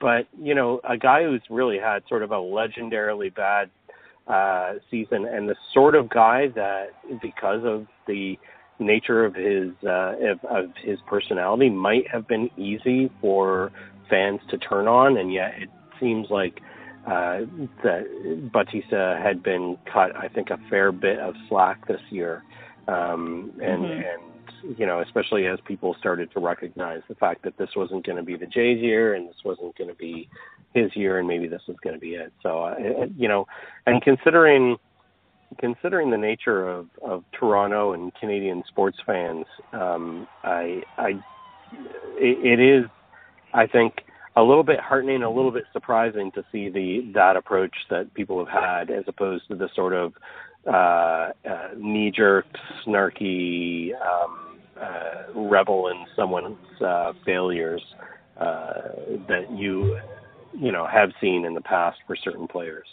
but 0.00 0.26
you 0.38 0.54
know, 0.54 0.80
a 0.88 0.96
guy 0.96 1.24
who's 1.24 1.42
really 1.50 1.78
had 1.78 2.02
sort 2.08 2.22
of 2.22 2.30
a 2.30 2.36
legendarily 2.36 3.34
bad 3.34 3.70
uh, 4.26 4.74
season, 4.90 5.24
and 5.26 5.48
the 5.48 5.56
sort 5.72 5.94
of 5.94 6.08
guy 6.08 6.48
that, 6.54 6.90
because 7.20 7.64
of 7.64 7.86
the 8.06 8.38
nature 8.78 9.24
of 9.24 9.34
his 9.34 9.70
uh, 9.84 10.14
of, 10.20 10.44
of 10.44 10.70
his 10.82 10.98
personality, 11.06 11.70
might 11.70 12.08
have 12.10 12.26
been 12.28 12.50
easy 12.56 13.10
for 13.20 13.72
fans 14.08 14.40
to 14.50 14.58
turn 14.58 14.86
on, 14.88 15.16
and 15.16 15.32
yet 15.32 15.52
it 15.58 15.68
seems 16.00 16.28
like 16.30 16.60
uh, 17.06 17.40
that 17.82 18.50
Bautista 18.52 19.20
had 19.22 19.42
been 19.42 19.76
cut, 19.92 20.14
I 20.16 20.28
think, 20.28 20.50
a 20.50 20.58
fair 20.70 20.92
bit 20.92 21.18
of 21.18 21.34
slack 21.48 21.86
this 21.88 22.00
year, 22.10 22.44
um, 22.88 23.52
and 23.60 23.82
mm-hmm. 23.82 23.92
and 23.92 24.31
you 24.78 24.86
know, 24.86 25.00
especially 25.00 25.46
as 25.46 25.58
people 25.66 25.96
started 25.98 26.30
to 26.32 26.40
recognize 26.40 27.00
the 27.08 27.14
fact 27.14 27.42
that 27.44 27.56
this 27.58 27.70
wasn't 27.76 28.04
going 28.06 28.16
to 28.16 28.22
be 28.22 28.36
the 28.36 28.46
Jays 28.46 28.80
year 28.80 29.14
and 29.14 29.28
this 29.28 29.36
wasn't 29.44 29.76
going 29.76 29.90
to 29.90 29.96
be 29.96 30.28
his 30.74 30.94
year 30.94 31.18
and 31.18 31.28
maybe 31.28 31.48
this 31.48 31.62
was 31.66 31.76
going 31.82 31.94
to 31.94 32.00
be 32.00 32.14
it. 32.14 32.32
So, 32.42 32.62
uh, 32.62 32.74
you 33.16 33.28
know, 33.28 33.46
and 33.86 34.02
considering 34.02 34.76
considering 35.58 36.10
the 36.10 36.16
nature 36.16 36.68
of 36.68 36.88
of 37.02 37.24
Toronto 37.38 37.92
and 37.92 38.12
Canadian 38.14 38.62
sports 38.68 38.98
fans, 39.04 39.46
um, 39.72 40.26
I 40.42 40.82
I 40.96 41.10
it, 42.16 42.60
it 42.60 42.60
is 42.60 42.88
I 43.52 43.66
think 43.66 43.94
a 44.34 44.42
little 44.42 44.64
bit 44.64 44.80
heartening, 44.80 45.22
a 45.22 45.30
little 45.30 45.50
bit 45.50 45.64
surprising 45.72 46.32
to 46.32 46.44
see 46.50 46.68
the 46.68 47.10
that 47.14 47.36
approach 47.36 47.74
that 47.90 48.14
people 48.14 48.44
have 48.44 48.62
had 48.62 48.90
as 48.90 49.04
opposed 49.06 49.46
to 49.48 49.54
the 49.54 49.68
sort 49.74 49.92
of 49.92 50.14
uh, 50.66 51.32
uh, 51.48 51.68
knee-jerk, 51.76 52.46
snarky, 52.86 53.90
um, 54.00 54.51
uh, 54.80 55.32
revel 55.34 55.88
in 55.88 56.04
someone's 56.16 56.56
uh, 56.84 57.12
failures 57.24 57.82
uh, 58.38 58.72
that 59.28 59.46
you 59.54 59.98
you 60.58 60.72
know 60.72 60.86
have 60.86 61.10
seen 61.20 61.44
in 61.44 61.54
the 61.54 61.60
past 61.60 61.98
for 62.06 62.16
certain 62.16 62.46
players. 62.46 62.86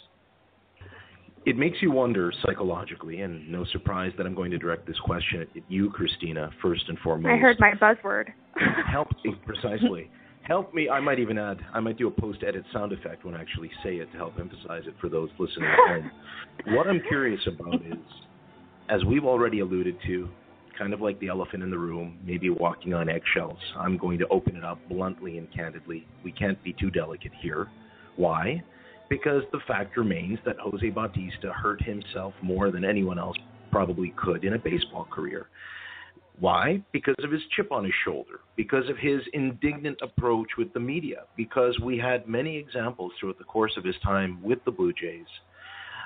It 1.46 1.56
makes 1.56 1.78
you 1.80 1.90
wonder 1.90 2.30
psychologically, 2.44 3.22
and 3.22 3.50
no 3.50 3.64
surprise 3.72 4.12
that 4.18 4.26
I'm 4.26 4.34
going 4.34 4.50
to 4.50 4.58
direct 4.58 4.86
this 4.86 4.98
question 5.00 5.40
at 5.40 5.48
you, 5.68 5.90
Christina, 5.90 6.50
first 6.60 6.82
and 6.88 6.98
foremost. 6.98 7.32
I 7.32 7.36
heard 7.38 7.56
my 7.58 7.72
buzzword. 7.72 8.26
Help 8.92 9.08
me 9.24 9.34
precisely. 9.46 10.10
Help 10.42 10.74
me. 10.74 10.90
I 10.90 11.00
might 11.00 11.18
even 11.18 11.38
add. 11.38 11.58
I 11.72 11.80
might 11.80 11.96
do 11.96 12.08
a 12.08 12.10
post-edit 12.10 12.64
sound 12.72 12.92
effect 12.92 13.24
when 13.24 13.34
I 13.34 13.40
actually 13.40 13.70
say 13.82 13.96
it 13.96 14.10
to 14.12 14.18
help 14.18 14.34
emphasize 14.38 14.82
it 14.86 14.94
for 15.00 15.08
those 15.08 15.28
listening 15.38 15.68
at 15.68 15.88
home. 15.88 16.10
what 16.74 16.88
I'm 16.88 17.00
curious 17.08 17.40
about 17.46 17.74
is, 17.74 17.98
as 18.88 19.04
we've 19.04 19.24
already 19.24 19.60
alluded 19.60 19.96
to, 20.06 20.28
kind 20.80 20.94
of 20.94 21.02
like 21.02 21.20
the 21.20 21.28
elephant 21.28 21.62
in 21.62 21.70
the 21.70 21.78
room, 21.78 22.18
maybe 22.24 22.48
walking 22.48 22.94
on 22.94 23.10
eggshells. 23.10 23.58
I'm 23.78 23.98
going 23.98 24.18
to 24.18 24.26
open 24.28 24.56
it 24.56 24.64
up 24.64 24.78
bluntly 24.88 25.36
and 25.36 25.52
candidly. 25.52 26.06
We 26.24 26.32
can't 26.32 26.60
be 26.64 26.72
too 26.72 26.90
delicate 26.90 27.32
here. 27.42 27.68
Why? 28.16 28.62
Because 29.10 29.42
the 29.52 29.60
fact 29.68 29.98
remains 29.98 30.38
that 30.46 30.56
Jose 30.58 30.88
Bautista 30.88 31.52
hurt 31.52 31.82
himself 31.82 32.32
more 32.40 32.70
than 32.70 32.82
anyone 32.82 33.18
else 33.18 33.36
probably 33.70 34.14
could 34.16 34.42
in 34.42 34.54
a 34.54 34.58
baseball 34.58 35.06
career. 35.10 35.48
Why? 36.38 36.82
Because 36.92 37.22
of 37.22 37.30
his 37.30 37.42
chip 37.54 37.70
on 37.72 37.84
his 37.84 37.92
shoulder, 38.02 38.40
because 38.56 38.88
of 38.88 38.96
his 38.96 39.20
indignant 39.34 39.98
approach 40.00 40.48
with 40.56 40.72
the 40.72 40.80
media, 40.80 41.24
because 41.36 41.78
we 41.80 41.98
had 41.98 42.26
many 42.26 42.56
examples 42.56 43.12
throughout 43.20 43.36
the 43.36 43.44
course 43.44 43.72
of 43.76 43.84
his 43.84 43.96
time 44.02 44.42
with 44.42 44.64
the 44.64 44.70
Blue 44.70 44.94
Jays 44.94 45.26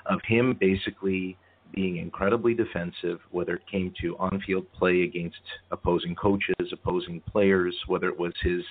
of 0.06 0.18
him 0.26 0.56
basically 0.60 1.38
being 1.74 1.96
incredibly 1.96 2.54
defensive, 2.54 3.20
whether 3.30 3.54
it 3.54 3.62
came 3.70 3.92
to 4.00 4.16
on 4.18 4.42
field 4.46 4.66
play 4.72 5.02
against 5.02 5.36
opposing 5.70 6.14
coaches, 6.14 6.54
opposing 6.72 7.20
players, 7.30 7.76
whether 7.86 8.08
it 8.08 8.18
was 8.18 8.32
his 8.42 8.62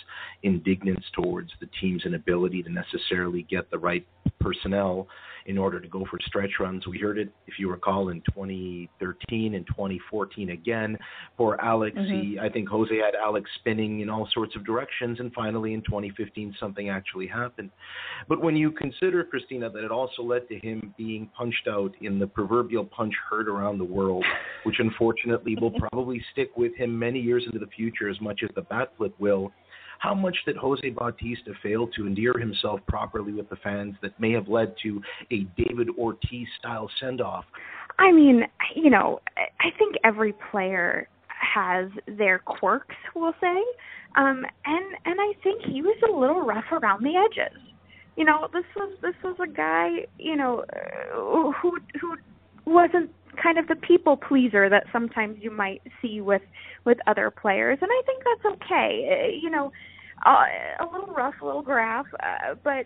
indignance 0.43 1.03
towards 1.13 1.51
the 1.59 1.67
team's 1.81 2.05
inability 2.05 2.63
to 2.63 2.69
necessarily 2.69 3.43
get 3.49 3.69
the 3.71 3.77
right 3.77 4.05
personnel 4.39 5.07
in 5.45 5.57
order 5.57 5.79
to 5.79 5.87
go 5.87 6.05
for 6.09 6.19
stretch 6.25 6.51
runs. 6.59 6.87
We 6.87 6.99
heard 6.99 7.17
it, 7.17 7.29
if 7.47 7.59
you 7.59 7.69
recall, 7.69 8.09
in 8.09 8.21
2013 8.33 9.55
and 9.55 9.67
2014 9.67 10.49
again 10.51 10.97
for 11.37 11.59
Alex. 11.61 11.97
Mm-hmm. 11.97 12.21
He, 12.21 12.39
I 12.39 12.49
think 12.49 12.69
Jose 12.69 12.95
had 12.95 13.15
Alex 13.15 13.49
spinning 13.59 13.99
in 14.01 14.09
all 14.09 14.27
sorts 14.33 14.55
of 14.55 14.65
directions, 14.65 15.19
and 15.19 15.33
finally 15.33 15.73
in 15.73 15.81
2015 15.81 16.55
something 16.59 16.89
actually 16.89 17.27
happened. 17.27 17.71
But 18.29 18.41
when 18.41 18.55
you 18.55 18.71
consider, 18.71 19.23
Christina, 19.23 19.69
that 19.69 19.83
it 19.83 19.91
also 19.91 20.23
led 20.23 20.47
to 20.49 20.59
him 20.59 20.93
being 20.97 21.29
punched 21.37 21.67
out 21.67 21.93
in 22.01 22.19
the 22.19 22.27
proverbial 22.27 22.85
punch 22.95 23.13
heard 23.29 23.47
around 23.47 23.77
the 23.77 23.84
world, 23.86 24.25
which 24.63 24.75
unfortunately 24.79 25.56
will 25.60 25.71
probably 25.89 26.23
stick 26.32 26.51
with 26.56 26.75
him 26.75 26.97
many 26.97 27.19
years 27.19 27.43
into 27.45 27.60
the 27.60 27.71
future 27.75 28.10
as 28.10 28.19
much 28.21 28.41
as 28.43 28.49
the 28.56 28.62
bat 28.62 28.89
flip 28.97 29.13
will. 29.19 29.51
how 29.99 30.13
much 30.13 30.36
did 30.45 30.58
Jose 30.58 30.89
Bautista 30.89 31.53
fail 31.62 31.88
to 31.95 32.06
endear 32.06 32.34
himself 32.34 32.79
properly 32.88 33.32
with 33.32 33.49
the 33.49 33.56
fans 33.58 33.95
that 34.01 34.19
may 34.19 34.32
have 34.32 34.47
led 34.49 34.75
to 34.84 35.01
a 35.32 35.45
David 35.58 35.88
Ortiz 35.97 36.47
style 36.60 36.89
send 36.99 37.21
off? 37.21 37.45
I 37.99 38.12
mean, 38.12 38.43
you 38.75 38.89
know, 38.89 39.19
I 39.38 39.69
think 39.77 39.95
every 40.03 40.34
player 40.51 41.08
has 41.27 41.89
their 42.08 42.39
quirks, 42.39 42.95
we'll 43.15 43.34
say, 43.41 43.63
um, 44.15 44.43
and 44.65 44.86
and 45.06 45.19
I 45.19 45.34
think 45.43 45.62
he 45.63 45.82
was 45.82 45.97
a 46.08 46.12
little 46.12 46.41
rough 46.41 46.71
around 46.71 47.03
the 47.03 47.15
edges. 47.15 47.58
You 48.15 48.25
know, 48.25 48.47
this 48.53 48.65
was 48.75 48.93
this 49.01 49.15
was 49.23 49.36
a 49.41 49.47
guy, 49.47 50.06
you 50.17 50.36
know, 50.36 50.63
who 51.13 51.77
who 51.99 52.15
wasn't 52.65 53.12
kind 53.41 53.58
of 53.58 53.67
the 53.67 53.76
people 53.76 54.17
pleaser 54.17 54.69
that 54.69 54.86
sometimes 54.91 55.38
you 55.41 55.52
might 55.52 55.82
see 56.02 56.21
with 56.21 56.41
with 56.86 56.97
other 57.08 57.32
players, 57.32 57.78
and 57.82 57.89
I 57.91 58.02
think 58.06 58.23
that's 58.23 58.56
okay. 58.56 59.39
You 59.41 59.49
know, 59.49 59.71
uh, 60.26 60.45
a 60.80 60.86
little 60.91 61.13
rough, 61.13 61.36
a 61.41 61.45
little 61.45 61.62
graph, 61.62 62.06
uh, 62.21 62.56
but 62.63 62.86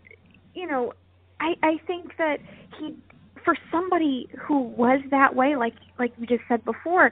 you 0.54 0.68
know, 0.68 0.94
I 1.40 1.56
I 1.64 1.78
think 1.86 2.18
that 2.18 2.38
he 2.80 2.96
for 3.44 3.56
somebody 3.72 4.28
who 4.38 4.60
was 4.60 5.02
that 5.12 5.36
way, 5.36 5.56
like 5.56 5.76
like 6.00 6.14
we 6.20 6.28
just 6.28 6.44
said 6.48 6.64
before, 6.66 7.12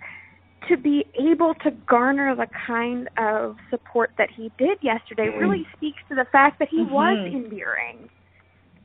to 0.69 0.77
be 0.77 1.05
able 1.19 1.53
to 1.63 1.71
garner 1.87 2.35
the 2.35 2.47
kind 2.67 3.09
of 3.17 3.57
support 3.69 4.11
that 4.17 4.29
he 4.35 4.51
did 4.57 4.77
yesterday 4.81 5.27
mm-hmm. 5.27 5.39
really 5.39 5.67
speaks 5.75 5.99
to 6.09 6.15
the 6.15 6.25
fact 6.31 6.59
that 6.59 6.67
he 6.69 6.79
mm-hmm. 6.79 6.93
was 6.93 7.31
endearing. 7.33 8.09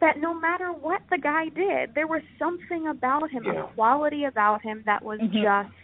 That 0.00 0.18
no 0.18 0.32
matter 0.32 0.68
what 0.68 1.02
the 1.10 1.18
guy 1.18 1.48
did, 1.48 1.94
there 1.94 2.06
was 2.06 2.22
something 2.38 2.86
about 2.88 3.30
him, 3.30 3.44
yeah. 3.44 3.64
a 3.64 3.74
quality 3.74 4.24
about 4.24 4.62
him 4.62 4.82
that 4.86 5.04
was 5.04 5.20
mm-hmm. 5.20 5.42
just 5.42 5.74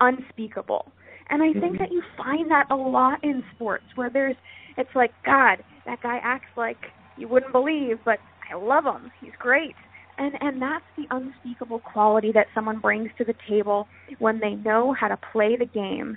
unspeakable. 0.00 0.90
And 1.30 1.42
I 1.42 1.52
think 1.52 1.64
mm-hmm. 1.64 1.76
that 1.78 1.92
you 1.92 2.02
find 2.16 2.50
that 2.50 2.70
a 2.70 2.76
lot 2.76 3.22
in 3.22 3.42
sports 3.54 3.84
where 3.94 4.10
there's 4.10 4.36
it's 4.76 4.90
like, 4.94 5.12
God, 5.24 5.64
that 5.86 6.02
guy 6.02 6.18
acts 6.22 6.50
like 6.56 6.76
you 7.16 7.28
wouldn't 7.28 7.52
believe, 7.52 7.98
but 8.04 8.18
I 8.50 8.56
love 8.56 8.84
him. 8.84 9.10
He's 9.20 9.32
great 9.38 9.74
and 10.18 10.34
and 10.40 10.60
that's 10.60 10.84
the 10.96 11.04
unspeakable 11.10 11.80
quality 11.80 12.32
that 12.32 12.46
someone 12.54 12.78
brings 12.78 13.10
to 13.18 13.24
the 13.24 13.34
table 13.48 13.86
when 14.18 14.40
they 14.40 14.54
know 14.54 14.94
how 14.98 15.08
to 15.08 15.18
play 15.32 15.56
the 15.56 15.66
game 15.66 16.16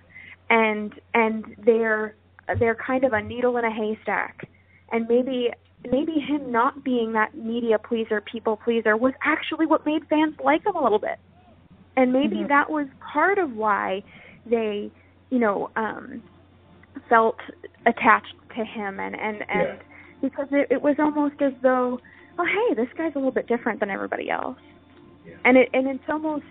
and 0.49 0.93
and 1.13 1.43
they're 1.65 2.15
they're 2.59 2.75
kind 2.75 3.03
of 3.03 3.13
a 3.13 3.21
needle 3.21 3.57
in 3.57 3.65
a 3.65 3.71
haystack 3.71 4.47
and 4.91 5.07
maybe 5.07 5.49
maybe 5.89 6.13
him 6.13 6.51
not 6.51 6.83
being 6.83 7.13
that 7.13 7.35
media 7.35 7.77
pleaser 7.79 8.21
people 8.21 8.57
pleaser 8.57 8.97
was 8.97 9.13
actually 9.23 9.65
what 9.65 9.85
made 9.85 10.01
fans 10.09 10.35
like 10.43 10.65
him 10.65 10.75
a 10.75 10.83
little 10.83 10.99
bit 10.99 11.19
and 11.95 12.11
maybe 12.11 12.37
mm-hmm. 12.37 12.47
that 12.47 12.69
was 12.69 12.87
part 13.13 13.37
of 13.37 13.53
why 13.53 14.03
they 14.45 14.91
you 15.29 15.39
know 15.39 15.69
um 15.75 16.21
felt 17.07 17.37
attached 17.85 18.33
to 18.55 18.63
him 18.65 18.99
and 18.99 19.15
and 19.15 19.37
and 19.49 19.67
yeah. 19.67 19.75
because 20.21 20.47
it, 20.51 20.67
it 20.69 20.81
was 20.81 20.95
almost 20.99 21.41
as 21.41 21.53
though 21.61 21.99
oh 22.39 22.45
hey, 22.45 22.75
this 22.75 22.87
guy's 22.97 23.11
a 23.15 23.17
little 23.17 23.31
bit 23.31 23.47
different 23.47 23.79
than 23.79 23.89
everybody 23.89 24.29
else. 24.29 24.57
Yeah. 25.27 25.35
And 25.45 25.57
it 25.57 25.69
and 25.73 25.87
it's 25.87 26.03
almost 26.09 26.45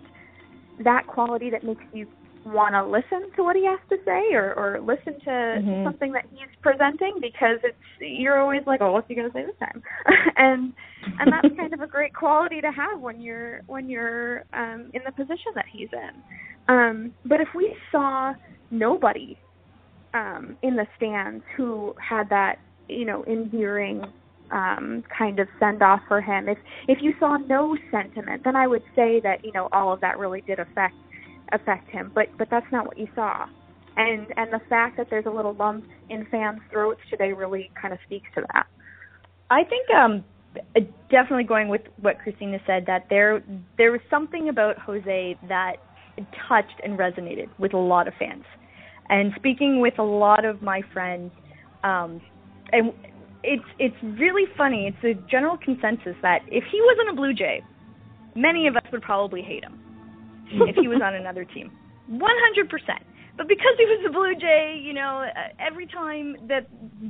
that 0.85 1.07
quality 1.07 1.51
that 1.51 1.65
makes 1.65 1.83
you 1.93 2.07
want 2.53 2.75
to 2.75 2.85
listen 2.85 3.31
to 3.37 3.43
what 3.43 3.57
he 3.57 3.65
has 3.67 3.79
to 3.89 3.97
say 4.05 4.35
or 4.35 4.55
or 4.55 4.81
listen 4.81 5.19
to 5.21 5.31
mm-hmm. 5.31 5.85
something 5.85 6.13
that 6.13 6.25
he's 6.31 6.49
presenting 6.63 7.15
because 7.21 7.59
it's 7.63 7.77
you're 8.01 8.41
always 8.41 8.63
like 8.67 8.81
oh 8.81 8.93
what's 8.93 9.09
he 9.09 9.15
going 9.15 9.29
to 9.29 9.33
say 9.33 9.45
this 9.45 9.55
time 9.59 9.83
and 10.37 10.73
and 11.21 11.33
that's 11.33 11.55
kind 11.57 11.73
of 11.73 11.81
a 11.81 11.87
great 11.87 12.15
quality 12.15 12.61
to 12.61 12.71
have 12.71 13.01
when 13.01 13.21
you're 13.21 13.63
when 13.67 13.89
you're 13.89 14.45
um 14.53 14.91
in 14.95 15.03
the 15.05 15.13
position 15.13 15.53
that 15.55 15.67
he's 15.73 15.89
in 15.93 16.75
um 16.75 17.13
but 17.25 17.41
if 17.41 17.49
we 17.55 17.75
saw 17.91 18.33
nobody 18.71 19.39
um 20.15 20.57
in 20.63 20.77
the 20.77 20.87
stands 20.97 21.45
who 21.57 21.95
had 21.99 22.29
that 22.29 22.57
you 22.89 23.05
know 23.05 23.25
endearing 23.27 24.03
um, 24.51 25.05
kind 25.17 25.39
of 25.41 25.49
send 25.61 25.83
off 25.83 26.01
for 26.09 26.21
him. 26.23 26.49
If 26.49 26.59
if 26.87 26.99
you 27.03 27.13
saw 27.21 27.37
no 27.37 27.77
sentiment, 27.91 28.43
then 28.45 28.57
I 28.57 28.67
would 28.67 28.83
say 28.97 29.21
that 29.23 29.45
you 29.45 29.53
know 29.53 29.69
all 29.73 29.93
of 29.93 30.01
that 30.01 30.19
really 30.19 30.41
did 30.41 30.59
affect 30.59 30.95
affect 31.53 31.91
him. 31.91 32.13
But 32.15 32.27
but 32.39 32.49
that's 32.51 32.67
not 32.73 32.87
what 32.87 32.99
you 32.99 33.09
saw, 33.15 33.47
and 33.97 34.27
and 34.37 34.53
the 34.53 34.61
fact 34.69 34.97
that 34.97 35.09
there's 35.11 35.27
a 35.27 35.31
little 35.31 35.55
lump 35.55 35.85
in 36.09 36.27
fans' 36.31 36.61
throats 36.71 37.01
today 37.11 37.33
really 37.33 37.71
kind 37.81 37.93
of 37.93 38.01
speaks 38.07 38.29
to 38.35 38.43
that. 38.53 38.67
I 39.51 39.65
think 39.65 39.89
um, 39.91 40.25
definitely 41.11 41.45
going 41.45 41.69
with 41.69 41.83
what 42.01 42.19
Christina 42.19 42.59
said 42.67 42.85
that 42.87 43.07
there 43.11 43.43
there 43.77 43.93
was 43.93 44.01
something 44.11 44.49
about 44.49 44.79
Jose 44.79 45.37
that 45.49 45.77
touched 46.49 46.81
and 46.83 46.99
resonated 46.99 47.49
with 47.59 47.75
a 47.75 47.79
lot 47.79 48.09
of 48.09 48.15
fans. 48.19 48.45
And 49.09 49.33
speaking 49.37 49.81
with 49.81 49.99
a 49.99 50.03
lot 50.03 50.45
of 50.45 50.61
my 50.61 50.83
friends, 50.93 51.33
um, 51.83 52.21
and 52.73 52.93
it's 53.43 53.65
it's 53.79 53.97
really 54.03 54.45
funny. 54.57 54.93
It's 54.93 55.19
a 55.19 55.31
general 55.31 55.57
consensus 55.57 56.15
that 56.23 56.41
if 56.49 56.65
he 56.71 56.81
wasn't 56.83 57.11
a 57.11 57.15
Blue 57.15 57.33
Jay, 57.33 57.63
many 58.35 58.67
of 58.67 58.77
us 58.77 58.83
would 58.93 59.03
probably 59.03 59.43
hate 59.43 59.65
him 59.65 59.81
if 60.51 60.77
he 60.77 60.89
was 60.89 61.01
on 61.03 61.15
another 61.15 61.45
team. 61.45 61.71
100%. 62.11 62.21
But 63.37 63.47
because 63.47 63.75
he 63.79 63.85
was 63.85 64.05
a 64.09 64.13
Blue 64.13 64.35
Jay, 64.35 64.81
you 64.83 64.93
know, 64.93 65.25
uh, 65.25 65.53
every 65.65 65.87
time 65.87 66.37
that 66.49 66.67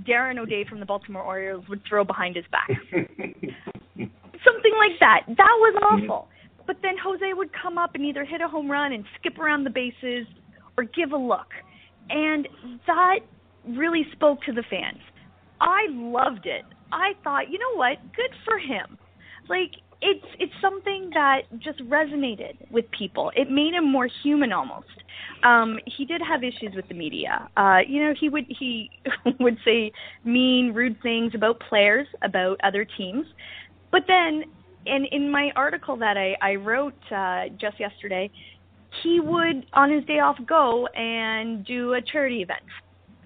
Darren 0.07 0.39
O'Day 0.39 0.65
from 0.69 0.79
the 0.79 0.87
Baltimore 0.87 1.23
Orioles 1.23 1.65
would 1.69 1.81
throw 1.89 2.05
behind 2.05 2.37
his 2.37 2.45
back, 2.53 2.69
something 2.93 4.75
like 4.77 4.99
that, 5.01 5.23
that 5.27 5.57
was 5.59 5.83
awful. 5.83 6.29
But 6.67 6.77
then 6.83 6.97
Jose 7.03 7.33
would 7.33 7.51
come 7.55 7.79
up 7.79 7.95
and 7.95 8.05
either 8.05 8.27
hit 8.27 8.43
a 8.43 8.49
home 8.49 8.71
run 8.71 8.93
and 8.93 9.05
skip 9.19 9.39
around 9.39 9.65
the 9.65 9.71
bases 9.71 10.27
or 10.77 10.85
give 10.85 11.13
a 11.13 11.17
look. 11.17 11.49
And 12.11 12.47
that 12.87 13.21
really 13.67 14.07
spoke 14.13 14.43
to 14.43 14.53
the 14.53 14.63
fans. 14.69 15.01
I 15.63 15.87
loved 15.91 16.45
it. 16.45 16.65
I 16.93 17.13
thought, 17.25 17.51
you 17.51 17.59
know 17.59 17.75
what? 17.77 17.97
Good 18.15 18.31
for 18.45 18.59
him. 18.59 18.99
Like 19.49 19.73
it's 20.01 20.27
it's 20.39 20.53
something 20.61 21.11
that 21.15 21.43
just 21.59 21.81
resonated 21.81 22.71
with 22.71 22.91
people. 22.91 23.33
It 23.35 23.51
made 23.51 23.75
him 23.75 23.91
more 23.91 24.09
human 24.23 24.53
almost. 24.53 24.87
Um, 25.43 25.79
he 25.87 26.05
did 26.05 26.21
have 26.23 26.45
issues 26.45 26.75
with 26.75 26.87
the 26.89 26.95
media. 26.95 27.49
Uh, 27.57 27.79
you 27.87 28.05
know, 28.05 28.15
he 28.19 28.29
would 28.29 28.47
he 28.49 28.91
would 29.41 29.59
say 29.65 29.93
mean, 30.25 30.73
rude 30.73 31.01
things 31.03 31.33
about 31.35 31.61
players, 31.69 32.07
about 32.23 32.61
other 32.63 32.87
teams. 32.97 33.27
But 33.91 34.03
then 34.07 34.45
in 34.87 35.05
in 35.11 35.31
my 35.31 35.51
article 35.57 35.97
that 35.97 36.17
I, 36.17 36.37
I 36.41 36.55
wrote 36.55 36.95
uh, 37.11 37.49
just 37.61 37.81
yesterday, 37.81 38.31
he 39.03 39.21
would 39.21 39.67
on 39.73 39.91
his 39.91 40.05
day 40.05 40.21
off 40.21 40.37
go 40.47 40.87
and 40.89 41.65
do 41.67 41.95
a 41.95 42.01
charity 42.01 42.43
event 42.43 42.63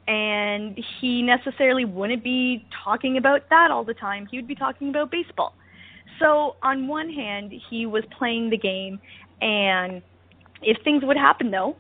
and 0.08 0.78
he 1.00 1.22
necessarily 1.22 1.84
wouldn't 1.84 2.24
be 2.24 2.66
talking 2.84 3.18
about 3.18 3.48
that 3.50 3.70
all 3.70 3.84
the 3.84 3.94
time. 3.94 4.26
He 4.28 4.36
would 4.36 4.48
be 4.48 4.54
talking 4.56 4.88
about 4.88 5.12
baseball. 5.12 5.54
So, 6.18 6.56
on 6.62 6.88
one 6.88 7.10
hand, 7.10 7.52
he 7.70 7.86
was 7.86 8.04
playing 8.18 8.50
the 8.50 8.58
game, 8.58 9.00
and 9.40 10.02
if 10.62 10.82
things 10.84 11.02
would 11.04 11.16
happen, 11.16 11.50
though, 11.50 11.76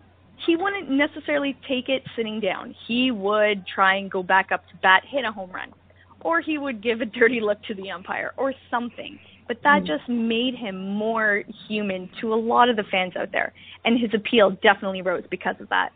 he 0.46 0.56
wouldn't 0.56 0.90
necessarily 0.90 1.56
take 1.68 1.88
it 1.88 2.02
sitting 2.16 2.40
down. 2.40 2.74
He 2.86 3.10
would 3.10 3.66
try 3.66 3.96
and 3.96 4.10
go 4.10 4.22
back 4.22 4.50
up 4.52 4.66
to 4.68 4.76
bat, 4.82 5.02
hit 5.06 5.24
a 5.24 5.32
home 5.32 5.50
run, 5.50 5.72
or 6.20 6.40
he 6.40 6.58
would 6.58 6.82
give 6.82 7.00
a 7.00 7.04
dirty 7.04 7.40
look 7.40 7.62
to 7.64 7.74
the 7.74 7.90
umpire 7.90 8.32
or 8.36 8.52
something. 8.70 9.18
But 9.46 9.58
that 9.62 9.82
mm. 9.82 9.86
just 9.86 10.08
made 10.08 10.54
him 10.54 10.94
more 10.94 11.44
human 11.68 12.08
to 12.20 12.32
a 12.32 12.36
lot 12.36 12.68
of 12.68 12.76
the 12.76 12.84
fans 12.90 13.14
out 13.16 13.32
there, 13.32 13.52
and 13.84 14.00
his 14.00 14.10
appeal 14.14 14.50
definitely 14.62 15.02
rose 15.02 15.24
because 15.30 15.56
of 15.60 15.68
that. 15.68 15.90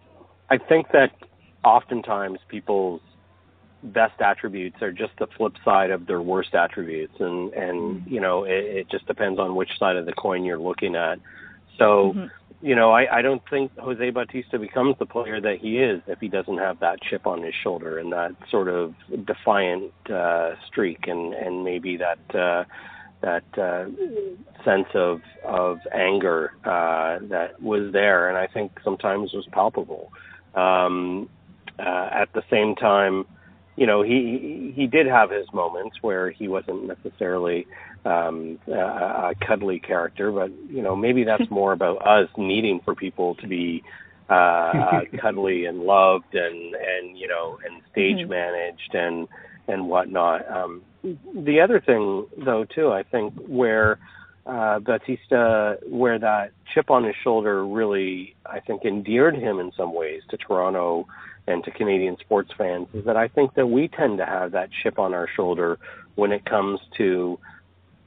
I 0.51 0.59
think 0.59 0.89
that 0.93 1.11
oftentimes 1.65 2.39
people's 2.49 3.01
best 3.83 4.21
attributes 4.21 4.81
are 4.83 4.93
just 4.93 5.13
the 5.19 5.27
flip 5.37 5.53
side 5.65 5.91
of 5.91 6.07
their 6.07 6.21
worst 6.21 6.55
attributes 6.55 7.15
and 7.21 7.53
and 7.53 7.79
mm-hmm. 7.79 8.15
you 8.15 8.21
know 8.21 8.45
it, 8.45 8.65
it 8.65 8.91
just 8.91 9.07
depends 9.07 9.39
on 9.39 9.55
which 9.55 9.71
side 9.79 9.97
of 9.97 10.07
the 10.07 10.13
coin 10.13 10.45
you're 10.45 10.59
looking 10.59 10.97
at 10.97 11.19
so 11.79 12.13
mm-hmm. 12.15 12.67
you 12.67 12.75
know 12.75 12.91
I, 12.91 13.19
I 13.19 13.23
don't 13.23 13.43
think 13.49 13.77
Jose 13.79 14.11
Bautista 14.11 14.59
becomes 14.59 14.97
the 14.99 15.07
player 15.07 15.41
that 15.41 15.59
he 15.59 15.79
is 15.79 16.03
if 16.07 16.19
he 16.21 16.29
doesn't 16.29 16.59
have 16.59 16.81
that 16.81 17.01
chip 17.03 17.27
on 17.27 17.43
his 17.43 17.55
shoulder 17.63 17.99
and 17.99 18.13
that 18.13 18.35
sort 18.51 18.69
of 18.69 18.95
defiant 19.25 19.93
uh 20.11 20.55
streak 20.67 21.07
and 21.07 21.35
and 21.35 21.63
maybe 21.63 21.99
that 21.99 22.35
uh 22.35 22.65
that 23.23 23.45
uh, 23.59 23.87
sense 24.65 24.89
of 24.95 25.21
of 25.45 25.79
anger 25.93 26.53
uh, 26.65 27.19
that 27.29 27.61
was 27.61 27.93
there, 27.93 28.29
and 28.29 28.37
I 28.37 28.47
think 28.47 28.79
sometimes 28.85 29.33
was 29.33 29.47
palpable. 29.53 30.13
Um, 30.55 31.29
uh, 31.79 32.09
at 32.13 32.33
the 32.33 32.43
same 32.51 32.75
time, 32.75 33.27
you 33.77 33.87
know, 33.87 34.03
he 34.03 34.73
he 34.75 34.87
did 34.87 35.07
have 35.07 35.31
his 35.31 35.47
moments 35.53 35.97
where 36.01 36.31
he 36.31 36.49
wasn't 36.49 36.87
necessarily 36.87 37.67
um, 38.05 38.59
a, 38.67 38.73
a 38.73 39.33
cuddly 39.47 39.79
character, 39.79 40.33
but 40.33 40.51
you 40.69 40.83
know, 40.83 40.97
maybe 40.97 41.25
that's 41.25 41.51
more 41.51 41.73
about 41.73 42.07
us 42.07 42.29
needing 42.37 42.81
for 42.85 42.95
people 42.95 43.35
to 43.37 43.47
be 43.47 43.85
uh, 44.29 44.33
uh, 44.33 45.01
cuddly 45.21 45.67
and 45.67 45.81
loved 45.81 46.35
and 46.35 46.75
and 46.75 47.19
you 47.19 47.29
know 47.29 47.59
and 47.65 47.83
stage 47.93 48.19
mm-hmm. 48.19 48.31
managed 48.31 48.95
and 48.95 49.29
and 49.69 49.89
whatnot. 49.89 50.51
Um, 50.51 50.83
the 51.35 51.61
other 51.61 51.81
thing, 51.81 52.27
though, 52.37 52.65
too, 52.65 52.93
I 52.93 53.03
think 53.03 53.35
where 53.47 53.99
uh, 54.47 54.79
Bautista, 54.79 55.79
where 55.89 56.19
that 56.19 56.53
chip 56.73 56.91
on 56.91 57.05
his 57.05 57.15
shoulder 57.23 57.65
really, 57.67 58.35
I 58.45 58.61
think, 58.61 58.85
endeared 58.85 59.37
him 59.37 59.59
in 59.59 59.73
some 59.77 59.95
ways 59.95 60.23
to 60.31 60.37
Toronto 60.37 61.07
and 61.47 61.63
to 61.65 61.71
Canadian 61.71 62.17
sports 62.19 62.51
fans 62.57 62.89
is 62.95 63.05
that 63.05 63.17
I 63.17 63.29
think 63.29 63.55
that 63.55 63.67
we 63.67 63.89
tend 63.89 64.19
to 64.19 64.27
have 64.27 64.53
that 64.53 64.71
chip 64.83 64.99
on 64.99 65.15
our 65.15 65.29
shoulder 65.37 65.79
when 66.15 66.33
it 66.33 66.45
comes 66.45 66.81
to 66.99 67.39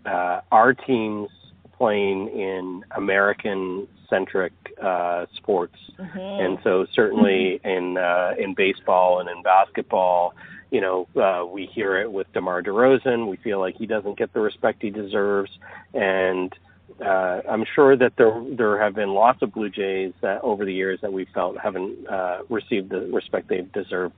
uh, 0.06 0.41
our 0.52 0.73
teams 0.73 1.30
playing 1.78 2.28
in 2.30 2.84
American 2.95 3.88
centric 4.10 4.54
uh, 4.82 5.25
sports, 5.36 5.75
mm-hmm. 5.97 6.17
and 6.17 6.58
so 6.63 6.86
certainly 6.93 7.62
mm-hmm. 7.63 7.67
in 7.67 7.97
uh, 7.97 8.34
in 8.38 8.54
baseball 8.54 9.19
and 9.19 9.30
in 9.30 9.41
basketball, 9.43 10.34
you 10.71 10.82
know, 10.82 11.08
uh, 11.15 11.45
we 11.45 11.65
hear 11.67 11.97
it 11.99 12.12
with 12.12 12.32
DeMar 12.34 12.63
DeRozan. 12.63 13.30
We 13.30 13.38
feel 13.38 13.60
like 13.60 13.75
he 13.75 13.86
doesn't 13.86 14.17
get 14.17 14.34
the 14.34 14.41
respect 14.41 14.82
he 14.82 14.89
deserves, 14.89 15.52
and 15.93 16.54
uh, 17.01 17.41
I'm 17.49 17.65
sure 17.75 17.95
that 17.97 18.13
there 18.17 18.43
there 18.57 18.81
have 18.81 18.95
been 18.95 19.13
lots 19.13 19.41
of 19.41 19.53
Blue 19.53 19.69
Jays 19.69 20.13
that 20.21 20.41
over 20.41 20.65
the 20.65 20.73
years 20.73 20.99
that 21.01 21.13
we 21.13 21.25
felt 21.33 21.57
haven't 21.57 22.07
uh, 22.07 22.39
received 22.49 22.89
the 22.89 23.01
respect 23.13 23.49
they've 23.49 23.71
deserved. 23.71 24.15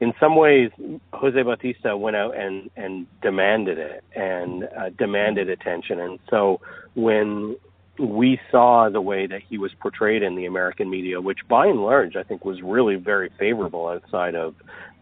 In 0.00 0.12
some 0.20 0.36
ways, 0.36 0.70
Jose 1.12 1.40
Bautista 1.42 1.96
went 1.96 2.16
out 2.16 2.36
and 2.36 2.70
and 2.76 3.06
demanded 3.22 3.78
it 3.78 4.04
and 4.14 4.64
uh, 4.64 4.90
demanded 4.98 5.48
attention. 5.48 6.00
And 6.00 6.18
so 6.28 6.60
when 6.94 7.56
we 7.98 8.40
saw 8.50 8.88
the 8.90 9.00
way 9.00 9.26
that 9.26 9.40
he 9.48 9.56
was 9.56 9.70
portrayed 9.80 10.22
in 10.22 10.34
the 10.34 10.46
American 10.46 10.90
media, 10.90 11.20
which 11.20 11.38
by 11.48 11.66
and 11.66 11.80
large 11.80 12.16
I 12.16 12.22
think 12.22 12.44
was 12.44 12.60
really 12.62 12.96
very 12.96 13.30
favorable 13.38 13.86
outside 13.88 14.34
of, 14.34 14.54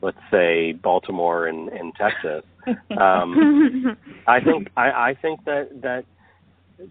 let's 0.03 0.19
say, 0.31 0.73
Baltimore 0.73 1.47
and, 1.47 1.69
and 1.69 1.95
Texas. 1.95 2.45
Um, 2.97 3.97
I 4.29 4.38
think 4.38 4.69
I, 4.77 4.91
I 4.91 5.19
think 5.21 5.45
that 5.47 5.83
that 5.83 6.05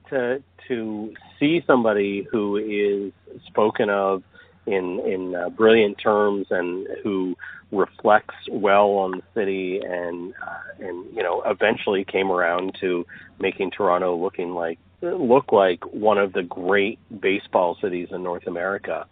to 0.09 0.41
to 0.67 1.13
see 1.39 1.63
somebody 1.65 2.27
who 2.31 2.57
is 2.57 3.11
spoken 3.47 3.89
of 3.89 4.23
in 4.65 4.99
in 5.05 5.35
uh, 5.35 5.49
brilliant 5.49 5.97
terms 5.97 6.47
and 6.49 6.87
who 7.03 7.35
reflects 7.71 8.35
well 8.49 8.89
on 8.91 9.11
the 9.11 9.23
city 9.33 9.79
and 9.83 10.33
uh, 10.45 10.85
and 10.85 11.05
you 11.15 11.23
know 11.23 11.41
eventually 11.45 12.03
came 12.03 12.31
around 12.31 12.75
to 12.79 13.05
making 13.39 13.71
Toronto 13.71 14.15
looking 14.15 14.53
like 14.53 14.77
look 15.01 15.51
like 15.51 15.83
one 15.93 16.17
of 16.17 16.33
the 16.33 16.43
great 16.43 16.99
baseball 17.19 17.77
cities 17.81 18.09
in 18.11 18.23
North 18.23 18.45
America. 18.45 19.05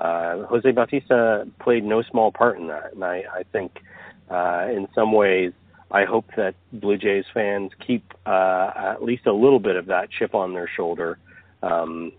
Uh, 0.00 0.44
Jose 0.44 0.70
Bautista 0.70 1.46
played 1.60 1.84
no 1.84 2.02
small 2.02 2.32
part 2.32 2.58
in 2.58 2.68
that, 2.68 2.94
and 2.94 3.04
I, 3.04 3.24
I 3.32 3.42
think 3.52 3.78
uh, 4.30 4.66
in 4.70 4.88
some 4.94 5.12
ways 5.12 5.52
I 5.94 6.04
hope 6.04 6.24
that 6.36 6.56
Blue 6.72 6.98
Jays 6.98 7.24
fans 7.32 7.70
keep 7.86 8.12
uh, 8.26 8.72
at 8.76 9.04
least 9.04 9.26
a 9.26 9.32
little 9.32 9.60
bit 9.60 9.76
of 9.76 9.86
that 9.86 10.08
chip 10.10 10.34
on 10.34 10.52
their 10.52 10.68
shoulder, 10.76 11.18
um, 11.62 12.10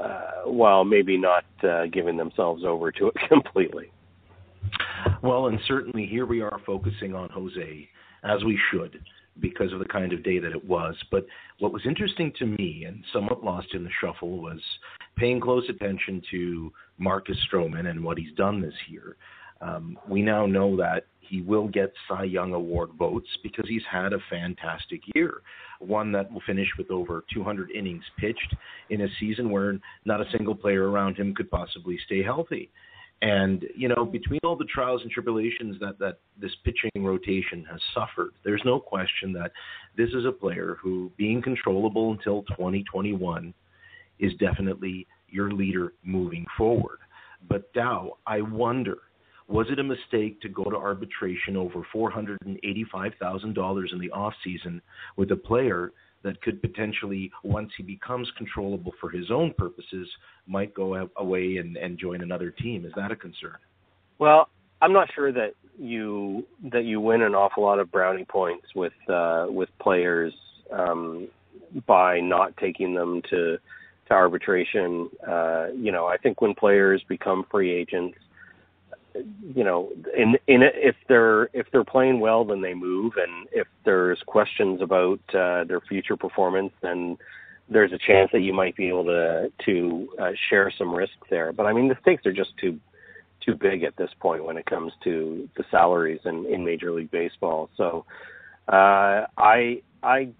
uh, 0.00 0.44
while 0.46 0.86
maybe 0.86 1.18
not 1.18 1.44
uh, 1.62 1.84
giving 1.92 2.16
themselves 2.16 2.64
over 2.64 2.90
to 2.92 3.08
it 3.08 3.14
completely. 3.28 3.92
Well, 5.22 5.48
and 5.48 5.60
certainly 5.68 6.06
here 6.06 6.24
we 6.24 6.40
are 6.40 6.60
focusing 6.64 7.14
on 7.14 7.28
Jose 7.28 7.88
as 8.24 8.42
we 8.42 8.58
should 8.70 8.98
because 9.38 9.70
of 9.74 9.80
the 9.80 9.84
kind 9.84 10.14
of 10.14 10.24
day 10.24 10.38
that 10.38 10.52
it 10.52 10.64
was. 10.64 10.94
But 11.10 11.26
what 11.58 11.74
was 11.74 11.82
interesting 11.84 12.32
to 12.38 12.46
me 12.46 12.84
and 12.88 13.04
somewhat 13.12 13.44
lost 13.44 13.68
in 13.74 13.84
the 13.84 13.90
shuffle 14.00 14.40
was 14.40 14.60
paying 15.16 15.40
close 15.40 15.68
attention 15.68 16.22
to 16.30 16.72
Marcus 16.96 17.36
Stroman 17.52 17.90
and 17.90 18.02
what 18.02 18.16
he's 18.16 18.34
done 18.34 18.62
this 18.62 18.74
year. 18.88 19.16
Um, 19.60 19.98
we 20.08 20.22
now 20.22 20.46
know 20.46 20.74
that 20.76 21.04
he 21.28 21.40
will 21.42 21.68
get 21.68 21.92
Cy 22.08 22.24
Young 22.24 22.52
Award 22.54 22.90
votes 22.98 23.28
because 23.42 23.66
he's 23.68 23.82
had 23.90 24.12
a 24.12 24.18
fantastic 24.30 25.00
year. 25.14 25.42
One 25.80 26.10
that 26.12 26.32
will 26.32 26.42
finish 26.46 26.68
with 26.76 26.90
over 26.90 27.24
200 27.32 27.70
innings 27.70 28.04
pitched 28.18 28.54
in 28.90 29.02
a 29.02 29.08
season 29.20 29.50
where 29.50 29.78
not 30.04 30.20
a 30.20 30.30
single 30.32 30.54
player 30.54 30.90
around 30.90 31.16
him 31.16 31.34
could 31.34 31.50
possibly 31.50 31.98
stay 32.06 32.22
healthy. 32.22 32.70
And 33.20 33.64
you 33.74 33.88
know, 33.88 34.04
between 34.04 34.40
all 34.44 34.56
the 34.56 34.64
trials 34.64 35.02
and 35.02 35.10
tribulations 35.10 35.76
that 35.80 35.98
that 35.98 36.18
this 36.40 36.52
pitching 36.64 37.04
rotation 37.04 37.66
has 37.70 37.80
suffered, 37.92 38.30
there's 38.44 38.62
no 38.64 38.78
question 38.78 39.32
that 39.32 39.50
this 39.96 40.10
is 40.10 40.24
a 40.24 40.30
player 40.30 40.76
who, 40.80 41.10
being 41.16 41.42
controllable 41.42 42.12
until 42.12 42.42
2021, 42.42 43.52
is 44.20 44.32
definitely 44.38 45.06
your 45.28 45.50
leader 45.50 45.94
moving 46.04 46.46
forward. 46.56 46.98
But 47.48 47.72
Tao, 47.74 48.18
I 48.26 48.40
wonder 48.40 48.98
was 49.48 49.66
it 49.70 49.78
a 49.78 49.84
mistake 49.84 50.40
to 50.42 50.48
go 50.48 50.64
to 50.64 50.76
arbitration 50.76 51.56
over 51.56 51.82
$485,000 51.94 53.92
in 53.92 53.98
the 53.98 54.10
off 54.10 54.34
season 54.44 54.82
with 55.16 55.30
a 55.32 55.36
player 55.36 55.92
that 56.22 56.40
could 56.42 56.60
potentially, 56.60 57.30
once 57.44 57.70
he 57.76 57.82
becomes 57.82 58.30
controllable 58.36 58.92
for 59.00 59.08
his 59.08 59.30
own 59.30 59.54
purposes, 59.56 60.08
might 60.46 60.74
go 60.74 61.08
away 61.16 61.56
and, 61.56 61.76
and 61.76 61.98
join 61.98 62.22
another 62.22 62.50
team? 62.50 62.84
Is 62.84 62.92
that 62.96 63.10
a 63.10 63.16
concern? 63.16 63.56
Well, 64.18 64.48
I'm 64.82 64.92
not 64.92 65.08
sure 65.14 65.32
that 65.32 65.54
you 65.78 66.44
that 66.72 66.84
you 66.84 67.00
win 67.00 67.22
an 67.22 67.34
awful 67.34 67.62
lot 67.62 67.78
of 67.78 67.90
brownie 67.90 68.24
points 68.24 68.66
with 68.74 68.92
uh, 69.08 69.46
with 69.48 69.68
players 69.80 70.34
um, 70.72 71.28
by 71.86 72.20
not 72.20 72.56
taking 72.56 72.94
them 72.94 73.22
to 73.30 73.58
to 74.08 74.12
arbitration. 74.14 75.08
Uh, 75.26 75.66
you 75.74 75.92
know, 75.92 76.06
I 76.06 76.16
think 76.16 76.40
when 76.40 76.54
players 76.54 77.02
become 77.08 77.44
free 77.50 77.72
agents, 77.72 78.18
you 79.54 79.64
know, 79.64 79.90
in 80.16 80.36
in 80.46 80.62
if 80.62 80.96
they're 81.08 81.44
if 81.52 81.66
they're 81.72 81.84
playing 81.84 82.20
well, 82.20 82.44
then 82.44 82.60
they 82.60 82.74
move, 82.74 83.14
and 83.16 83.48
if 83.52 83.66
there's 83.84 84.20
questions 84.26 84.80
about 84.80 85.20
uh, 85.34 85.64
their 85.64 85.80
future 85.80 86.16
performance, 86.16 86.72
then 86.82 87.16
there's 87.68 87.92
a 87.92 87.98
chance 87.98 88.30
that 88.32 88.40
you 88.40 88.52
might 88.52 88.76
be 88.76 88.88
able 88.88 89.04
to 89.04 89.52
to 89.66 90.08
uh, 90.20 90.30
share 90.48 90.72
some 90.76 90.94
risk 90.94 91.14
there. 91.30 91.52
But 91.52 91.66
I 91.66 91.72
mean, 91.72 91.88
the 91.88 91.96
stakes 92.02 92.26
are 92.26 92.32
just 92.32 92.56
too 92.58 92.78
too 93.44 93.54
big 93.54 93.82
at 93.82 93.96
this 93.96 94.10
point 94.20 94.44
when 94.44 94.56
it 94.56 94.66
comes 94.66 94.92
to 95.04 95.48
the 95.56 95.64
salaries 95.70 96.20
in, 96.24 96.46
in 96.46 96.64
Major 96.64 96.92
League 96.92 97.10
Baseball. 97.10 97.70
So 97.76 98.04
uh, 98.68 99.26
I 99.36 99.82
I 100.02 100.30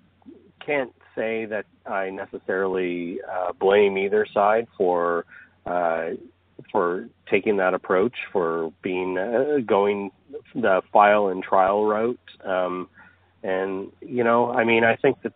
can't 0.64 0.92
say 1.14 1.46
that 1.46 1.66
I 1.86 2.10
necessarily 2.10 3.20
uh, 3.22 3.52
blame 3.52 3.98
either 3.98 4.26
side 4.32 4.68
for 4.76 5.24
uh, 5.66 6.10
for 6.70 7.08
taking 7.30 7.56
that 7.58 7.74
approach, 7.74 8.14
for 8.32 8.72
being 8.82 9.18
uh, 9.18 9.58
going 9.66 10.10
the 10.54 10.82
file 10.92 11.28
and 11.28 11.42
trial 11.42 11.84
route. 11.84 12.18
Um, 12.44 12.88
and 13.42 13.92
you 14.00 14.24
know, 14.24 14.50
I 14.52 14.64
mean, 14.64 14.84
I 14.84 14.96
think 14.96 15.22
that 15.22 15.32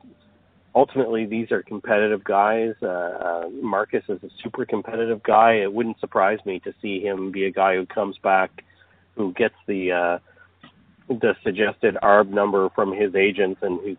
ultimately 0.74 1.26
these 1.26 1.52
are 1.52 1.62
competitive 1.62 2.24
guys. 2.24 2.74
Uh, 2.82 2.86
uh, 2.86 3.48
Marcus 3.60 4.04
is 4.08 4.22
a 4.22 4.30
super 4.42 4.64
competitive 4.64 5.22
guy. 5.22 5.54
It 5.54 5.72
wouldn't 5.72 6.00
surprise 6.00 6.38
me 6.44 6.60
to 6.60 6.74
see 6.80 7.00
him 7.00 7.30
be 7.30 7.44
a 7.44 7.50
guy 7.50 7.76
who 7.76 7.86
comes 7.86 8.18
back, 8.18 8.64
who 9.16 9.32
gets 9.32 9.54
the 9.66 9.92
uh, 9.92 10.18
the 11.08 11.36
suggested 11.42 11.96
ARB 12.02 12.30
number 12.30 12.70
from 12.70 12.92
his 12.92 13.14
agents, 13.14 13.60
and 13.62 13.80
who 13.80 13.96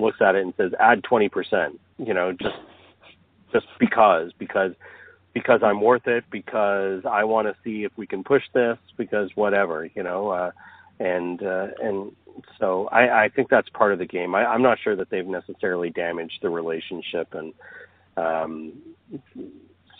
looks 0.00 0.20
at 0.20 0.34
it 0.34 0.42
and 0.42 0.54
says, 0.56 0.72
"Add 0.78 1.04
twenty 1.04 1.28
percent." 1.28 1.80
You 1.98 2.14
know, 2.14 2.32
just 2.32 2.58
just 3.52 3.66
because 3.78 4.32
because 4.38 4.72
because 5.38 5.60
I'm 5.62 5.80
worth 5.80 6.06
it, 6.08 6.24
because 6.30 7.02
I 7.04 7.22
want 7.24 7.46
to 7.46 7.54
see 7.62 7.84
if 7.84 7.92
we 7.96 8.06
can 8.06 8.24
push 8.24 8.42
this, 8.52 8.76
because 8.96 9.30
whatever, 9.36 9.88
you 9.94 10.02
know, 10.02 10.30
uh, 10.30 10.50
and 10.98 11.40
uh, 11.42 11.68
and 11.80 12.12
so 12.58 12.88
I, 12.88 13.24
I 13.24 13.28
think 13.28 13.48
that's 13.48 13.68
part 13.68 13.92
of 13.92 14.00
the 14.00 14.06
game. 14.06 14.34
I, 14.34 14.44
I'm 14.44 14.62
not 14.62 14.78
sure 14.82 14.96
that 14.96 15.10
they've 15.10 15.26
necessarily 15.26 15.90
damaged 15.90 16.38
the 16.42 16.50
relationship, 16.50 17.34
and 17.34 17.54
um, 18.16 18.72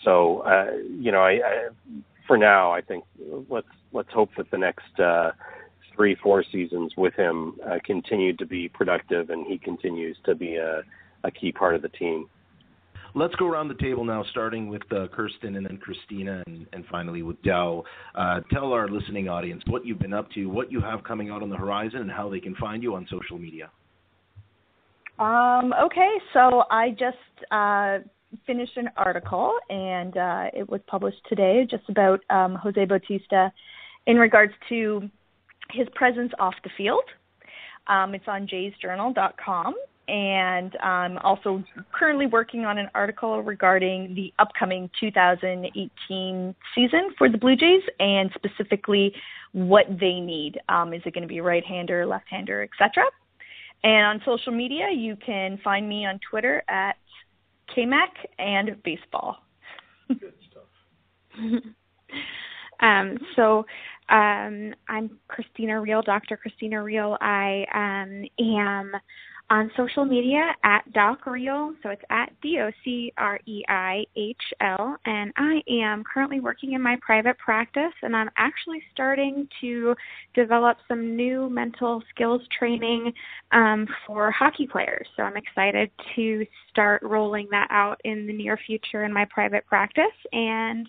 so 0.03 0.39
uh, 0.39 0.71
you 0.99 1.11
know, 1.11 1.21
I, 1.21 1.31
I 1.31 1.67
for 2.27 2.37
now 2.37 2.71
I 2.71 2.81
think 2.81 3.05
let's 3.49 3.67
let's 3.93 4.11
hope 4.11 4.31
that 4.37 4.51
the 4.51 4.57
next 4.57 4.99
uh, 4.99 5.31
three 5.95 6.15
four 6.15 6.43
seasons 6.51 6.93
with 6.97 7.13
him 7.13 7.55
uh, 7.65 7.79
continue 7.83 8.35
to 8.35 8.45
be 8.45 8.67
productive, 8.67 9.29
and 9.29 9.47
he 9.47 9.57
continues 9.57 10.17
to 10.25 10.35
be 10.35 10.57
a, 10.57 10.83
a 11.23 11.31
key 11.31 11.53
part 11.53 11.75
of 11.75 11.81
the 11.81 11.89
team. 11.89 12.29
Let's 13.15 13.35
go 13.35 13.47
around 13.47 13.69
the 13.69 13.75
table 13.75 14.03
now, 14.05 14.23
starting 14.31 14.67
with 14.67 14.83
uh, 14.91 15.07
Kirsten 15.07 15.55
and 15.55 15.65
then 15.65 15.77
Christina, 15.77 16.43
and, 16.45 16.67
and 16.73 16.85
finally 16.91 17.23
with 17.23 17.41
Dell. 17.41 17.85
Uh, 18.15 18.41
tell 18.51 18.71
our 18.71 18.87
listening 18.87 19.27
audience 19.27 19.63
what 19.67 19.85
you've 19.85 19.99
been 19.99 20.13
up 20.13 20.29
to, 20.31 20.45
what 20.45 20.71
you 20.71 20.79
have 20.81 21.03
coming 21.03 21.29
out 21.29 21.41
on 21.41 21.49
the 21.49 21.57
horizon, 21.57 22.01
and 22.01 22.11
how 22.11 22.29
they 22.29 22.39
can 22.39 22.55
find 22.55 22.83
you 22.83 22.95
on 22.95 23.07
social 23.09 23.37
media. 23.37 23.71
Um, 25.17 25.73
okay, 25.83 26.15
so 26.33 26.63
I 26.71 26.91
just 26.91 27.51
uh, 27.51 27.97
finished 28.45 28.77
an 28.77 28.89
article, 28.95 29.53
and 29.69 30.15
uh, 30.15 30.45
it 30.53 30.69
was 30.69 30.81
published 30.87 31.21
today, 31.27 31.67
just 31.69 31.83
about 31.89 32.21
um, 32.29 32.55
Jose 32.55 32.85
Bautista 32.85 33.51
in 34.05 34.17
regards 34.17 34.53
to 34.69 35.09
his 35.71 35.87
presence 35.95 36.31
off 36.39 36.53
the 36.63 36.69
field. 36.77 37.03
Um, 37.87 38.13
it's 38.13 38.25
on 38.27 38.47
jaysjournal.com, 38.47 39.75
and 40.09 40.75
I'm 40.81 41.17
also 41.19 41.63
currently 41.91 42.25
working 42.25 42.65
on 42.65 42.77
an 42.77 42.89
article 42.95 43.41
regarding 43.43 44.15
the 44.15 44.33
upcoming 44.39 44.89
2018 44.99 46.55
season 46.73 47.13
for 47.17 47.29
the 47.29 47.37
Blue 47.37 47.55
Jays 47.55 47.83
and 47.99 48.31
specifically 48.35 49.13
what 49.51 49.85
they 49.87 50.19
need. 50.19 50.59
Um, 50.67 50.93
is 50.93 51.01
it 51.05 51.13
going 51.13 51.21
to 51.21 51.27
be 51.27 51.41
right-hander, 51.41 52.05
left-hander, 52.05 52.63
etc. 52.63 53.03
And 53.83 54.05
on 54.05 54.21
social 54.25 54.51
media, 54.51 54.87
you 54.91 55.15
can 55.23 55.59
find 55.63 55.87
me 55.87 56.05
on 56.05 56.19
Twitter 56.29 56.63
at 56.67 56.95
KMAC 57.77 58.09
and 58.39 58.81
baseball. 58.83 59.37
Good 60.07 60.33
stuff. 60.49 61.63
Um, 62.81 63.17
so 63.35 63.65
um, 64.09 64.73
I'm 64.87 65.19
Christina 65.27 65.73
Reihl, 65.73 66.03
Dr. 66.03 66.37
Christina 66.37 66.77
Reihl. 66.77 67.17
I 67.21 67.65
um, 67.73 68.25
am 68.39 68.91
on 69.51 69.71
social 69.75 70.05
media 70.05 70.51
at 70.63 70.81
Doc 70.93 71.25
Reihl, 71.25 71.73
so 71.81 71.89
it's 71.89 72.01
at 72.11 72.31
D 72.41 72.59
O 72.59 72.69
C 72.83 73.11
R 73.17 73.39
E 73.47 73.63
I 73.67 74.05
H 74.15 74.37
L, 74.61 74.95
and 75.05 75.31
I 75.37 75.61
am 75.67 76.03
currently 76.03 76.39
working 76.39 76.73
in 76.73 76.81
my 76.81 76.97
private 77.01 77.37
practice, 77.39 77.93
and 78.03 78.15
I'm 78.15 78.29
actually 78.37 78.81
starting 78.93 79.47
to 79.61 79.95
develop 80.35 80.77
some 80.87 81.15
new 81.15 81.49
mental 81.49 82.03
skills 82.13 82.41
training 82.57 83.11
um, 83.51 83.87
for 84.05 84.29
hockey 84.29 84.67
players. 84.67 85.07
So 85.17 85.23
I'm 85.23 85.37
excited 85.37 85.89
to 86.15 86.45
start 86.69 87.01
rolling 87.01 87.47
that 87.49 87.67
out 87.71 87.99
in 88.03 88.27
the 88.27 88.33
near 88.33 88.57
future 88.67 89.03
in 89.03 89.11
my 89.11 89.25
private 89.31 89.65
practice, 89.65 90.05
and 90.31 90.87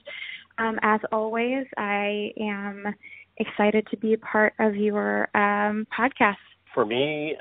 um, 0.59 0.79
as 0.83 1.01
always, 1.13 1.65
I 1.79 2.33
am 2.39 2.95
excited 3.39 3.87
to 3.91 3.97
be 3.97 4.13
a 4.13 4.19
part 4.19 4.53
of 4.59 4.77
your 4.77 5.35
um, 5.35 5.87
podcast. 5.99 6.37
For 6.75 6.85
me, 6.85 7.37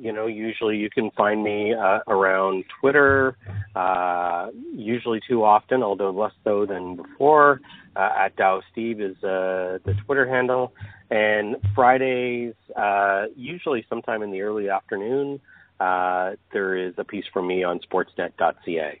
you 0.00 0.12
know, 0.12 0.26
usually 0.26 0.76
you 0.76 0.88
can 0.88 1.10
find 1.10 1.42
me 1.42 1.74
uh, 1.74 2.00
around 2.08 2.64
Twitter, 2.80 3.36
uh, 3.74 4.48
usually 4.74 5.20
too 5.28 5.44
often, 5.44 5.82
although 5.82 6.10
less 6.10 6.32
so 6.44 6.66
than 6.66 6.96
before. 6.96 7.60
Uh, 7.96 8.08
at 8.16 8.36
Tao 8.36 8.62
Stieb 8.70 9.00
is 9.00 9.16
uh, 9.24 9.78
the 9.84 9.94
Twitter 10.06 10.26
handle. 10.26 10.72
And 11.10 11.56
Fridays, 11.74 12.54
uh, 12.76 13.26
usually 13.36 13.84
sometime 13.88 14.22
in 14.22 14.30
the 14.30 14.42
early 14.42 14.70
afternoon, 14.70 15.40
uh, 15.80 16.32
there 16.52 16.76
is 16.76 16.94
a 16.98 17.04
piece 17.04 17.24
from 17.32 17.48
me 17.48 17.64
on 17.64 17.80
sportsnet.ca. 17.80 19.00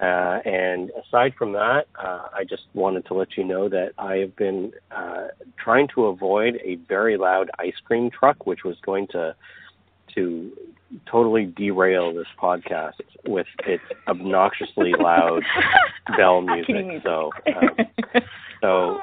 And 0.00 0.90
aside 0.90 1.34
from 1.36 1.52
that, 1.52 1.88
I 1.98 2.44
just 2.48 2.66
wanted 2.74 3.06
to 3.06 3.14
let 3.14 3.36
you 3.36 3.44
know 3.44 3.68
that 3.68 3.92
I 3.98 4.16
have 4.18 4.36
been 4.36 4.72
trying 5.62 5.88
to 5.94 6.06
avoid 6.06 6.60
a 6.62 6.76
very 6.76 7.16
loud 7.16 7.50
ice 7.58 7.74
cream 7.84 8.08
truck, 8.10 8.46
which 8.46 8.62
was 8.64 8.76
going 8.86 9.08
to 9.08 9.34
to 10.14 10.52
totally 11.10 11.52
derail 11.56 12.14
this 12.14 12.26
podcast 12.40 12.94
with 13.26 13.46
its 13.66 13.82
obnoxiously 14.06 14.92
loud 14.98 15.42
bell 16.16 16.40
music. 16.40 17.02
So, 17.02 17.30
um, 17.46 17.86
so, 18.60 18.98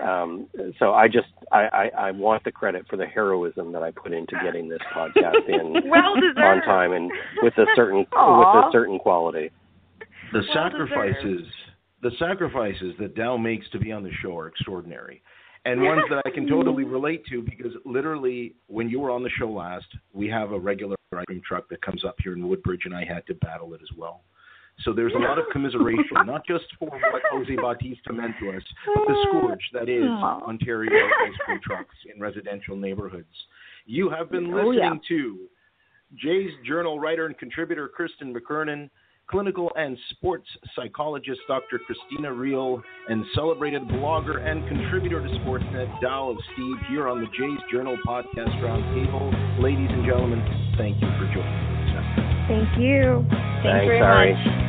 um, 0.00 0.48
so 0.78 0.92
I 0.92 1.08
just 1.08 1.28
I, 1.52 1.60
I, 1.60 1.90
I 2.08 2.10
want 2.10 2.44
the 2.44 2.52
credit 2.52 2.86
for 2.88 2.96
the 2.96 3.06
heroism 3.06 3.72
that 3.72 3.82
I 3.82 3.90
put 3.90 4.12
into 4.12 4.36
getting 4.42 4.68
this 4.68 4.80
podcast 4.94 5.48
in 5.48 5.72
well 5.88 6.14
on 6.36 6.60
time 6.62 6.92
and 6.92 7.10
with 7.42 7.56
a 7.58 7.66
certain 7.74 8.04
Aww. 8.12 8.38
with 8.38 8.68
a 8.68 8.72
certain 8.72 8.98
quality. 8.98 9.50
The 10.32 10.40
well 10.40 10.70
sacrifices, 10.70 11.22
deserved. 11.22 11.46
the 12.02 12.10
sacrifices 12.18 12.94
that 12.98 13.14
Dell 13.14 13.38
makes 13.38 13.68
to 13.70 13.78
be 13.78 13.92
on 13.92 14.02
the 14.02 14.12
show 14.22 14.36
are 14.36 14.48
extraordinary 14.48 15.22
and 15.68 15.82
ones 15.82 16.02
that 16.08 16.22
I 16.24 16.30
can 16.30 16.48
totally 16.48 16.84
relate 16.84 17.24
to 17.30 17.42
because 17.42 17.72
literally 17.84 18.54
when 18.68 18.88
you 18.88 19.00
were 19.00 19.10
on 19.10 19.22
the 19.22 19.30
show 19.38 19.50
last, 19.50 19.86
we 20.14 20.28
have 20.28 20.52
a 20.52 20.58
regular 20.58 20.96
ice 21.14 21.24
cream 21.26 21.42
truck 21.46 21.68
that 21.68 21.82
comes 21.82 22.04
up 22.04 22.16
here 22.22 22.32
in 22.32 22.48
Woodbridge, 22.48 22.82
and 22.84 22.94
I 22.94 23.04
had 23.04 23.26
to 23.26 23.34
battle 23.34 23.74
it 23.74 23.80
as 23.82 23.96
well. 23.96 24.22
So 24.84 24.92
there's 24.92 25.12
a 25.14 25.18
lot 25.18 25.38
of 25.38 25.44
commiseration, 25.52 26.14
not 26.24 26.46
just 26.46 26.64
for 26.78 26.88
what 26.88 27.22
Jose 27.32 27.56
Bautista 27.56 28.12
meant 28.12 28.36
to 28.40 28.50
us, 28.50 28.62
but 28.94 29.06
the 29.08 29.26
scourge 29.28 29.70
that 29.72 29.88
is 29.88 30.04
Ontario 30.04 30.92
ice 31.26 31.36
cream 31.44 31.58
trucks 31.62 31.96
in 32.12 32.20
residential 32.20 32.76
neighborhoods. 32.76 33.26
You 33.86 34.08
have 34.10 34.30
been 34.30 34.54
listening 34.54 34.66
oh, 34.66 34.70
yeah. 34.70 34.94
to 35.08 35.38
Jays 36.14 36.52
Journal 36.64 37.00
writer 37.00 37.26
and 37.26 37.36
contributor 37.36 37.88
Kristen 37.88 38.32
McKernan 38.32 38.88
clinical 39.30 39.70
and 39.76 39.96
sports 40.10 40.46
psychologist 40.74 41.40
Dr. 41.46 41.80
Christina 41.86 42.28
Reihl, 42.28 42.82
and 43.08 43.24
celebrated 43.34 43.82
blogger 43.82 44.46
and 44.46 44.66
contributor 44.68 45.20
to 45.20 45.28
Sportsnet, 45.40 46.00
Tao 46.00 46.30
of 46.30 46.36
Stieb, 46.36 46.88
here 46.88 47.08
on 47.08 47.20
the 47.20 47.26
Jays 47.38 47.58
Journal 47.70 47.96
Podcast 48.06 48.54
Roundtable. 48.62 49.62
Ladies 49.62 49.88
and 49.90 50.04
gentlemen, 50.04 50.40
thank 50.76 50.96
you 51.00 51.08
for 51.18 51.26
joining 51.32 51.46
us. 51.46 51.78
Thank 52.48 52.78
you. 52.80 53.26
Thanks, 53.28 53.62
Thanks 53.62 53.86
very 53.86 54.34
much. 54.34 54.67